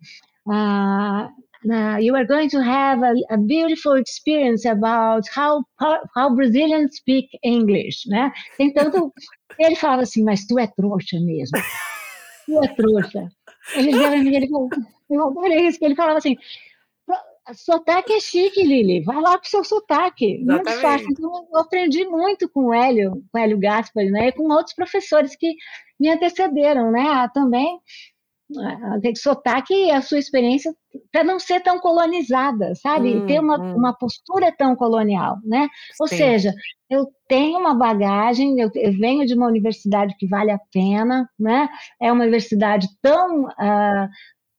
[0.47, 1.29] uh,
[1.69, 7.29] uh, You are going to have a, a, beautiful experience about how, how Brazilians speak
[7.43, 8.31] English, né?
[8.57, 9.13] Tem tanto.
[9.59, 11.57] Ele falava assim, mas tu é trouxa mesmo.
[12.45, 13.29] Tu é trouxa.
[13.75, 14.47] Ele, ele,
[15.77, 16.35] que ele falava assim,
[17.53, 19.03] Sotaque é chique, Lili.
[19.03, 20.39] Vai lá com o seu sotaque.
[20.43, 21.07] Muito fácil.
[21.11, 24.29] Então, eu aprendi muito com o Hélio, com o Hélio Gaspari, né?
[24.29, 25.53] E com outros professores que
[25.99, 27.29] me antecederam, né?
[27.33, 27.79] Também
[29.01, 30.73] tem sotaque a sua experiência
[31.11, 33.15] para não ser tão colonizada, sabe?
[33.15, 33.75] Hum, ter uma, hum.
[33.75, 35.67] uma postura tão colonial, né?
[35.99, 36.17] Ou Sim.
[36.17, 36.53] seja,
[36.89, 41.67] eu tenho uma bagagem, eu, eu, venho de uma universidade que vale a pena, né?
[41.99, 44.09] É uma universidade tão uh,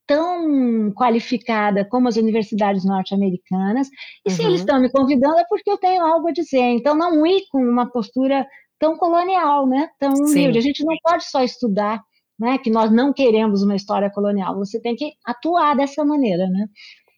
[0.06, 3.88] tão qualificada como as universidades norte-americanas.
[4.24, 4.36] E uhum.
[4.36, 4.60] se eles uhum.
[4.60, 6.60] estão me convidando é porque eu tenho algo a dizer.
[6.60, 8.46] Então, não ir com uma postura
[8.78, 9.88] tão colonial, né?
[9.98, 10.52] Tão humilde.
[10.54, 10.58] Sim.
[10.58, 12.00] A gente não pode só estudar,
[12.38, 12.58] né?
[12.58, 14.56] Que nós não queremos uma história colonial.
[14.56, 16.66] Você tem que atuar dessa maneira, né?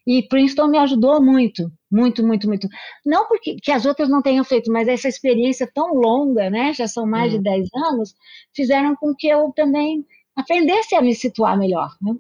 [0.06, 2.66] E Princeton me ajudou muito, muito, muito, muito.
[3.04, 6.72] Não porque que as outras não tenham feito, mas essa experiência tão longa, né?
[6.72, 7.84] Já são mais de 10 uhum.
[7.84, 8.14] anos,
[8.54, 10.04] fizeram com que eu também
[10.34, 11.90] aprendesse a me situar melhor.
[12.00, 12.14] Né?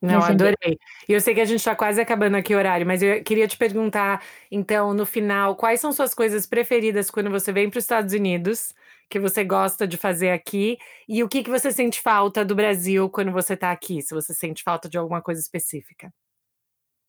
[0.00, 0.78] Não, adorei.
[1.08, 3.46] E eu sei que a gente está quase acabando aqui o horário, mas eu queria
[3.46, 7.84] te perguntar, então, no final, quais são suas coisas preferidas quando você vem para os
[7.84, 8.72] Estados Unidos,
[9.10, 13.10] que você gosta de fazer aqui, e o que, que você sente falta do Brasil
[13.10, 16.12] quando você está aqui, se você sente falta de alguma coisa específica?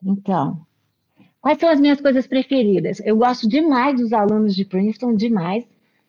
[0.04, 0.66] Então,
[1.40, 3.00] quais são as minhas coisas preferidas?
[3.06, 5.64] Eu gosto demais dos alunos de Princeton, demais.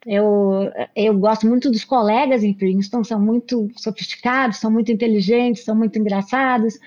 [0.06, 5.76] Eu, eu gosto muito dos colegas em Princeton, são muito sofisticados, são muito inteligentes, são
[5.76, 6.78] muito engraçados.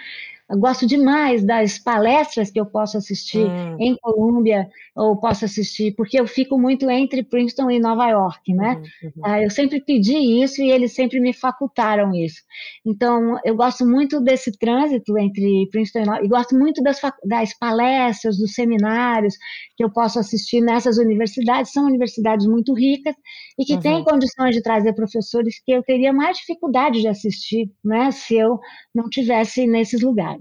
[0.52, 3.78] Gosto demais das palestras que eu posso assistir hum.
[3.80, 8.76] em Colômbia ou posso assistir, porque eu fico muito entre Princeton e Nova York, né?
[9.04, 9.32] Uhum, uhum.
[9.34, 12.41] Uh, eu sempre pedi isso e eles sempre me facultaram isso.
[12.86, 17.02] Então, eu gosto muito desse trânsito entre Princeton e Nova York, e gosto muito das,
[17.26, 19.36] das palestras, dos seminários
[19.76, 21.74] que eu posso assistir nessas universidades.
[21.74, 23.16] São universidades muito ricas
[23.60, 23.80] e que uhum.
[23.80, 28.12] têm condições de trazer professores que eu teria mais dificuldade de assistir, né?
[28.12, 28.60] Se eu
[28.93, 30.34] não tivesse nesses lugares.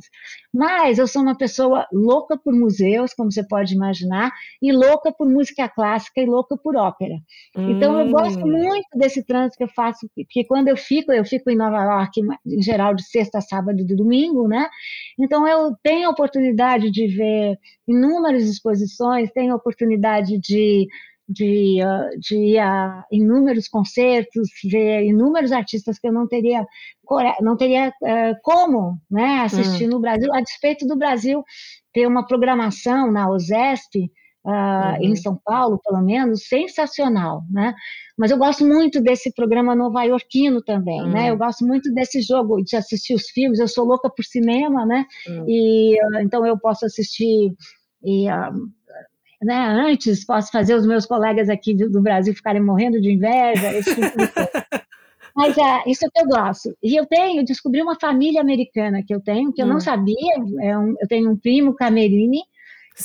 [0.52, 4.32] Mas eu sou uma pessoa louca por museus, como você pode imaginar,
[4.62, 7.14] e louca por música clássica e louca por ópera.
[7.56, 7.70] Hum.
[7.70, 8.50] Então eu gosto hum.
[8.50, 12.20] muito desse trânsito que eu faço, porque quando eu fico, eu fico em Nova York,
[12.46, 14.68] em geral de sexta, sábado e domingo, né?
[15.18, 20.86] Então eu tenho a oportunidade de ver inúmeras exposições, tenho a oportunidade de
[21.28, 21.78] de,
[22.18, 26.64] de ir a inúmeros concertos, ver inúmeros artistas que eu não teria,
[27.40, 29.90] não teria uh, como né, assistir hum.
[29.90, 31.42] no Brasil, a despeito do Brasil
[31.92, 34.10] ter uma programação na OSESP,
[34.44, 34.96] uh, uhum.
[35.00, 37.74] em São Paulo, pelo menos, sensacional, né?
[38.16, 41.10] Mas eu gosto muito desse programa nova-iorquino também, uhum.
[41.10, 41.30] né?
[41.30, 41.38] Eu hum.
[41.38, 45.06] gosto muito desse jogo, de assistir os filmes, eu sou louca por cinema, né?
[45.26, 45.44] Uhum.
[45.48, 47.54] E uh, então eu posso assistir
[48.02, 48.26] e,
[49.42, 53.72] né, antes, posso fazer os meus colegas aqui do, do Brasil ficarem morrendo de inveja,
[53.72, 54.50] esse tipo de coisa.
[55.34, 56.76] Mas é, isso é que eu gosto.
[56.82, 59.80] E eu tenho, descobri uma família americana que eu tenho, que eu não hum.
[59.80, 60.34] sabia.
[60.60, 62.42] É um, eu tenho um primo Camerini,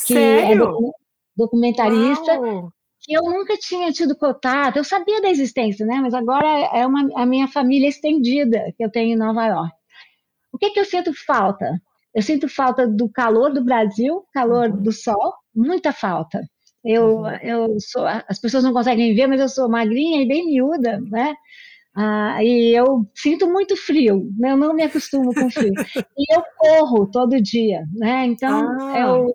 [0.06, 0.64] que é Sério?
[0.64, 0.90] é
[1.36, 2.72] documentarista, Uau.
[3.00, 4.76] que eu nunca tinha tido contato.
[4.76, 5.96] Eu sabia da existência, né?
[6.00, 9.74] Mas agora é uma, a minha família estendida que eu tenho em Nova York.
[10.52, 11.80] O que, que eu sinto falta?
[12.14, 14.82] Eu sinto falta do calor do Brasil, calor uhum.
[14.82, 16.40] do sol, muita falta.
[16.84, 17.36] Eu, uhum.
[17.42, 21.34] eu sou, as pessoas não conseguem ver, mas eu sou magrinha e bem miúda, né?
[22.02, 24.52] Ah, e eu sinto muito frio, né?
[24.52, 25.72] eu não me acostumo com frio.
[26.16, 28.24] e eu corro todo dia, né?
[28.24, 28.98] Então ah.
[28.98, 29.34] eu,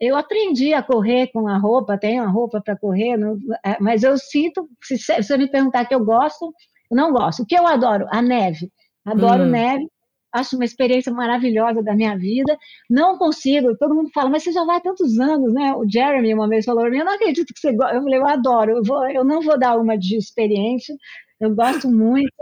[0.00, 4.02] eu aprendi a correr com a roupa, tenho a roupa para correr, não, é, mas
[4.02, 6.46] eu sinto, se, se você me perguntar que eu gosto,
[6.90, 7.42] eu não gosto.
[7.42, 8.06] O que eu adoro?
[8.10, 8.70] A neve.
[9.04, 9.50] Adoro hum.
[9.50, 9.86] neve
[10.32, 12.56] acho uma experiência maravilhosa da minha vida.
[12.88, 15.74] Não consigo, todo mundo fala, mas você já vai há tantos anos, né?
[15.74, 17.96] O Jeremy uma vez falou, eu não acredito que você gosta.
[17.96, 20.94] Eu falei, eu adoro, eu, vou, eu não vou dar uma de experiência,
[21.40, 22.32] eu gosto muito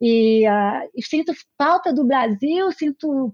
[0.00, 3.26] e, uh, e sinto falta do Brasil, sinto.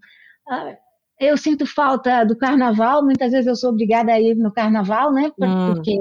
[0.49, 0.77] Uh,
[1.19, 5.33] eu sinto falta do carnaval, muitas vezes eu sou obrigada a ir no carnaval, né?
[5.41, 5.75] Hum.
[5.75, 5.99] Porque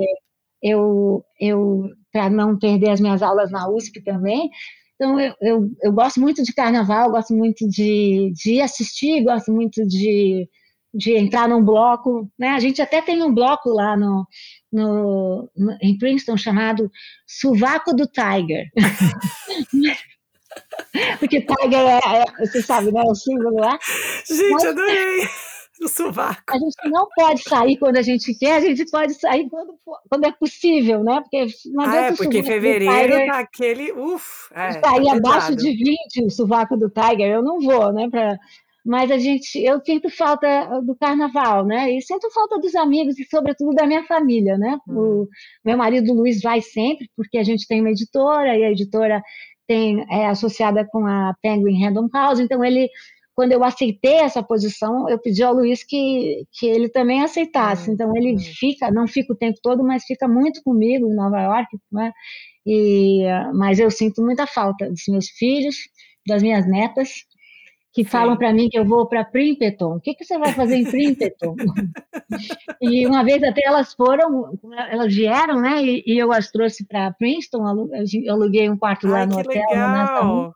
[0.61, 4.49] eu, eu para não perder as minhas aulas na USP também,
[4.95, 9.86] então, eu, eu, eu, gosto muito de carnaval, gosto muito de, de assistir, gosto muito
[9.86, 10.49] de,
[10.93, 12.32] de entrar num bloco.
[12.39, 12.49] Né?
[12.49, 14.26] A gente até tem um bloco lá no,
[14.76, 16.92] no, no em Princeton chamado
[17.26, 18.70] Sovaco do Tiger.
[21.20, 23.02] Porque Tiger é, é, você sabe, né?
[23.02, 23.80] O símbolo lá.
[24.28, 25.28] Gente, Mas, adorei!
[25.82, 26.44] o sovaco.
[26.50, 29.78] A gente não pode sair quando a gente quer, a gente pode sair quando,
[30.10, 31.22] quando é possível, né?
[31.22, 33.92] Porque não ah, é, porque fevereiro Tiger, tá aquele.
[33.92, 38.08] Uf, é, sair tá abaixo de 20 o sovaco do Tiger, eu não vou, né?
[38.10, 38.38] Pra,
[38.86, 41.92] mas a gente, eu sinto falta do carnaval, né?
[41.92, 44.78] E sinto falta dos amigos e, sobretudo, da minha família, né?
[44.88, 45.24] Hum.
[45.24, 45.28] O
[45.66, 49.24] meu marido Luiz vai sempre, porque a gente tem uma editora e a editora
[49.68, 52.88] tem, é associada com a Penguin Random House, então ele
[53.34, 57.90] quando eu aceitei essa posição, eu pedi ao Luiz que, que ele também aceitasse.
[57.90, 57.94] Uhum.
[57.94, 58.40] Então, ele uhum.
[58.40, 62.14] fica, não fica o tempo todo, mas fica muito comigo em Nova York, né?
[62.66, 65.76] E, mas eu sinto muita falta dos meus filhos,
[66.26, 67.26] das minhas netas,
[67.96, 68.10] que Sim.
[68.10, 69.96] falam para mim que eu vou para Princeton.
[69.96, 71.56] O que, que você vai fazer em Princeton?
[72.82, 75.82] e uma vez até elas foram, elas vieram, né?
[75.82, 77.89] E, e eu as trouxe para Princeton,
[78.26, 80.54] eu aluguei um quarto lá Ai, no hotel, legal.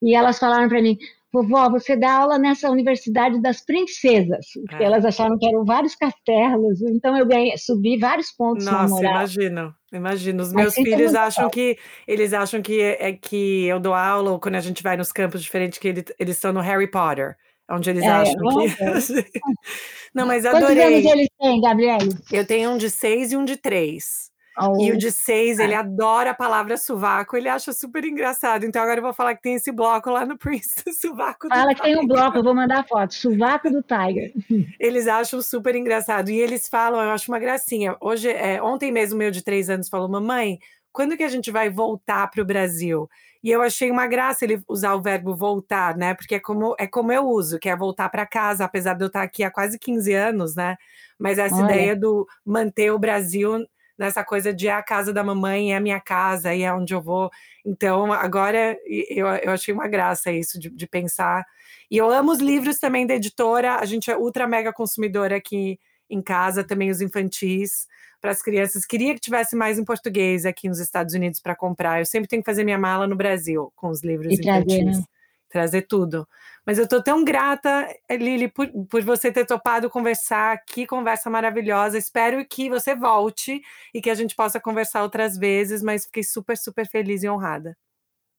[0.00, 0.96] e elas falaram para mim:
[1.30, 4.82] vovó, você dá aula nessa Universidade das Princesas, é.
[4.82, 9.12] elas acharam que eram vários castelos, então eu ganhei, subi vários pontos Nossa, na moral.
[9.16, 10.42] imagino, imagino.
[10.42, 14.56] Os meus filhos acham que, eles acham que é que eu dou aula, ou quando
[14.56, 17.36] a gente vai nos campos diferentes, que ele, eles estão no Harry Potter,
[17.70, 19.40] onde eles é, acham que...
[20.14, 20.76] Não, mas adorei.
[20.76, 22.10] Quantos anos eles têm, Gabriele?
[22.32, 24.29] Eu tenho um de seis e um de três.
[24.78, 25.80] E o de seis, ele ah.
[25.80, 28.64] adora a palavra sovaco, ele acha super engraçado.
[28.64, 31.82] Então agora eu vou falar que tem esse bloco lá no Prince, sovaco Fala que
[31.82, 34.32] tem um bloco, eu vou mandar foto, sovaco do Tiger.
[34.78, 36.30] Eles acham super engraçado.
[36.30, 37.96] E eles falam, eu acho uma gracinha.
[38.00, 40.58] Hoje, é, ontem mesmo, meu de três anos falou, mamãe,
[40.92, 43.08] quando que a gente vai voltar para o Brasil?
[43.42, 46.14] E eu achei uma graça ele usar o verbo voltar, né?
[46.14, 49.06] Porque é como, é como eu uso, que é voltar para casa, apesar de eu
[49.06, 50.76] estar aqui há quase 15 anos, né?
[51.18, 51.72] Mas essa Olha.
[51.72, 53.64] ideia do manter o Brasil
[54.00, 56.94] nessa coisa de é a casa da mamãe, é a minha casa, e é onde
[56.94, 57.30] eu vou.
[57.64, 61.44] Então, agora eu, eu achei uma graça isso de, de pensar.
[61.90, 65.78] E eu amo os livros também da editora, a gente é ultra mega consumidora aqui
[66.08, 67.86] em casa, também os infantis
[68.22, 68.86] para as crianças.
[68.86, 72.00] Queria que tivesse mais em português aqui nos Estados Unidos para comprar.
[72.00, 74.64] Eu sempre tenho que fazer minha mala no Brasil com os livros e infantis.
[74.64, 75.04] Trazer, né?
[75.50, 76.26] Trazer tudo.
[76.64, 80.62] Mas eu estou tão grata, Lili, por, por você ter topado conversar.
[80.64, 81.98] Que conversa maravilhosa.
[81.98, 83.60] Espero que você volte
[83.92, 87.76] e que a gente possa conversar outras vezes, mas fiquei super, super feliz e honrada.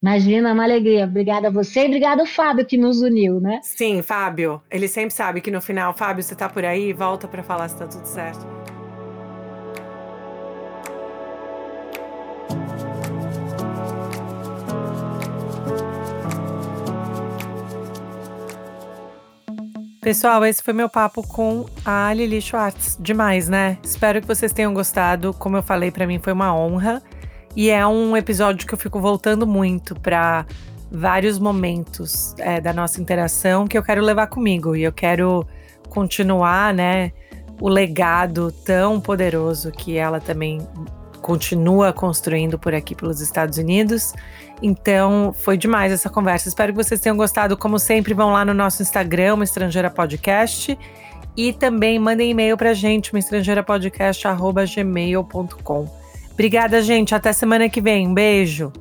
[0.02, 1.06] Imagina, uma alegria.
[1.06, 3.60] Obrigada a você e obrigada ao Fábio que nos uniu, né?
[3.62, 4.62] Sim, Fábio.
[4.72, 7.76] Ele sempre sabe que no final, Fábio, você está por aí, volta para falar se
[7.76, 8.61] está tudo certo.
[20.02, 22.98] Pessoal, esse foi meu papo com a Lili Schwartz.
[23.00, 23.78] Demais, né?
[23.84, 25.32] Espero que vocês tenham gostado.
[25.32, 27.04] Como eu falei, para mim foi uma honra.
[27.56, 30.44] E é um episódio que eu fico voltando muito para
[30.92, 34.76] vários momentos é, da nossa interação que eu quero levar comigo.
[34.76, 35.46] E eu quero
[35.88, 37.12] continuar, né?
[37.62, 40.68] O legado tão poderoso que ela também
[41.22, 44.16] continua construindo por aqui pelos Estados Unidos.
[44.62, 46.48] Então, foi demais essa conversa.
[46.48, 47.58] Espero que vocês tenham gostado.
[47.58, 50.80] Como sempre, vão lá no nosso Instagram, uma Estrangeira Podcast.
[51.36, 55.90] E também mandem e-mail pra gente, estrangeirapodcast.gmail.com.
[56.34, 57.16] Obrigada, gente.
[57.16, 58.08] Até semana que vem.
[58.08, 58.72] Um beijo.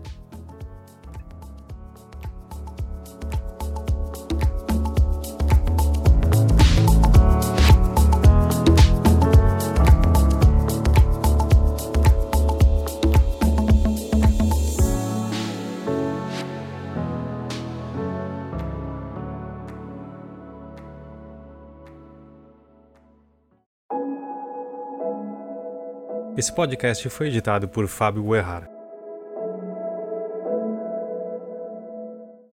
[26.40, 28.79] Esse podcast foi editado por Fábio Guerrara.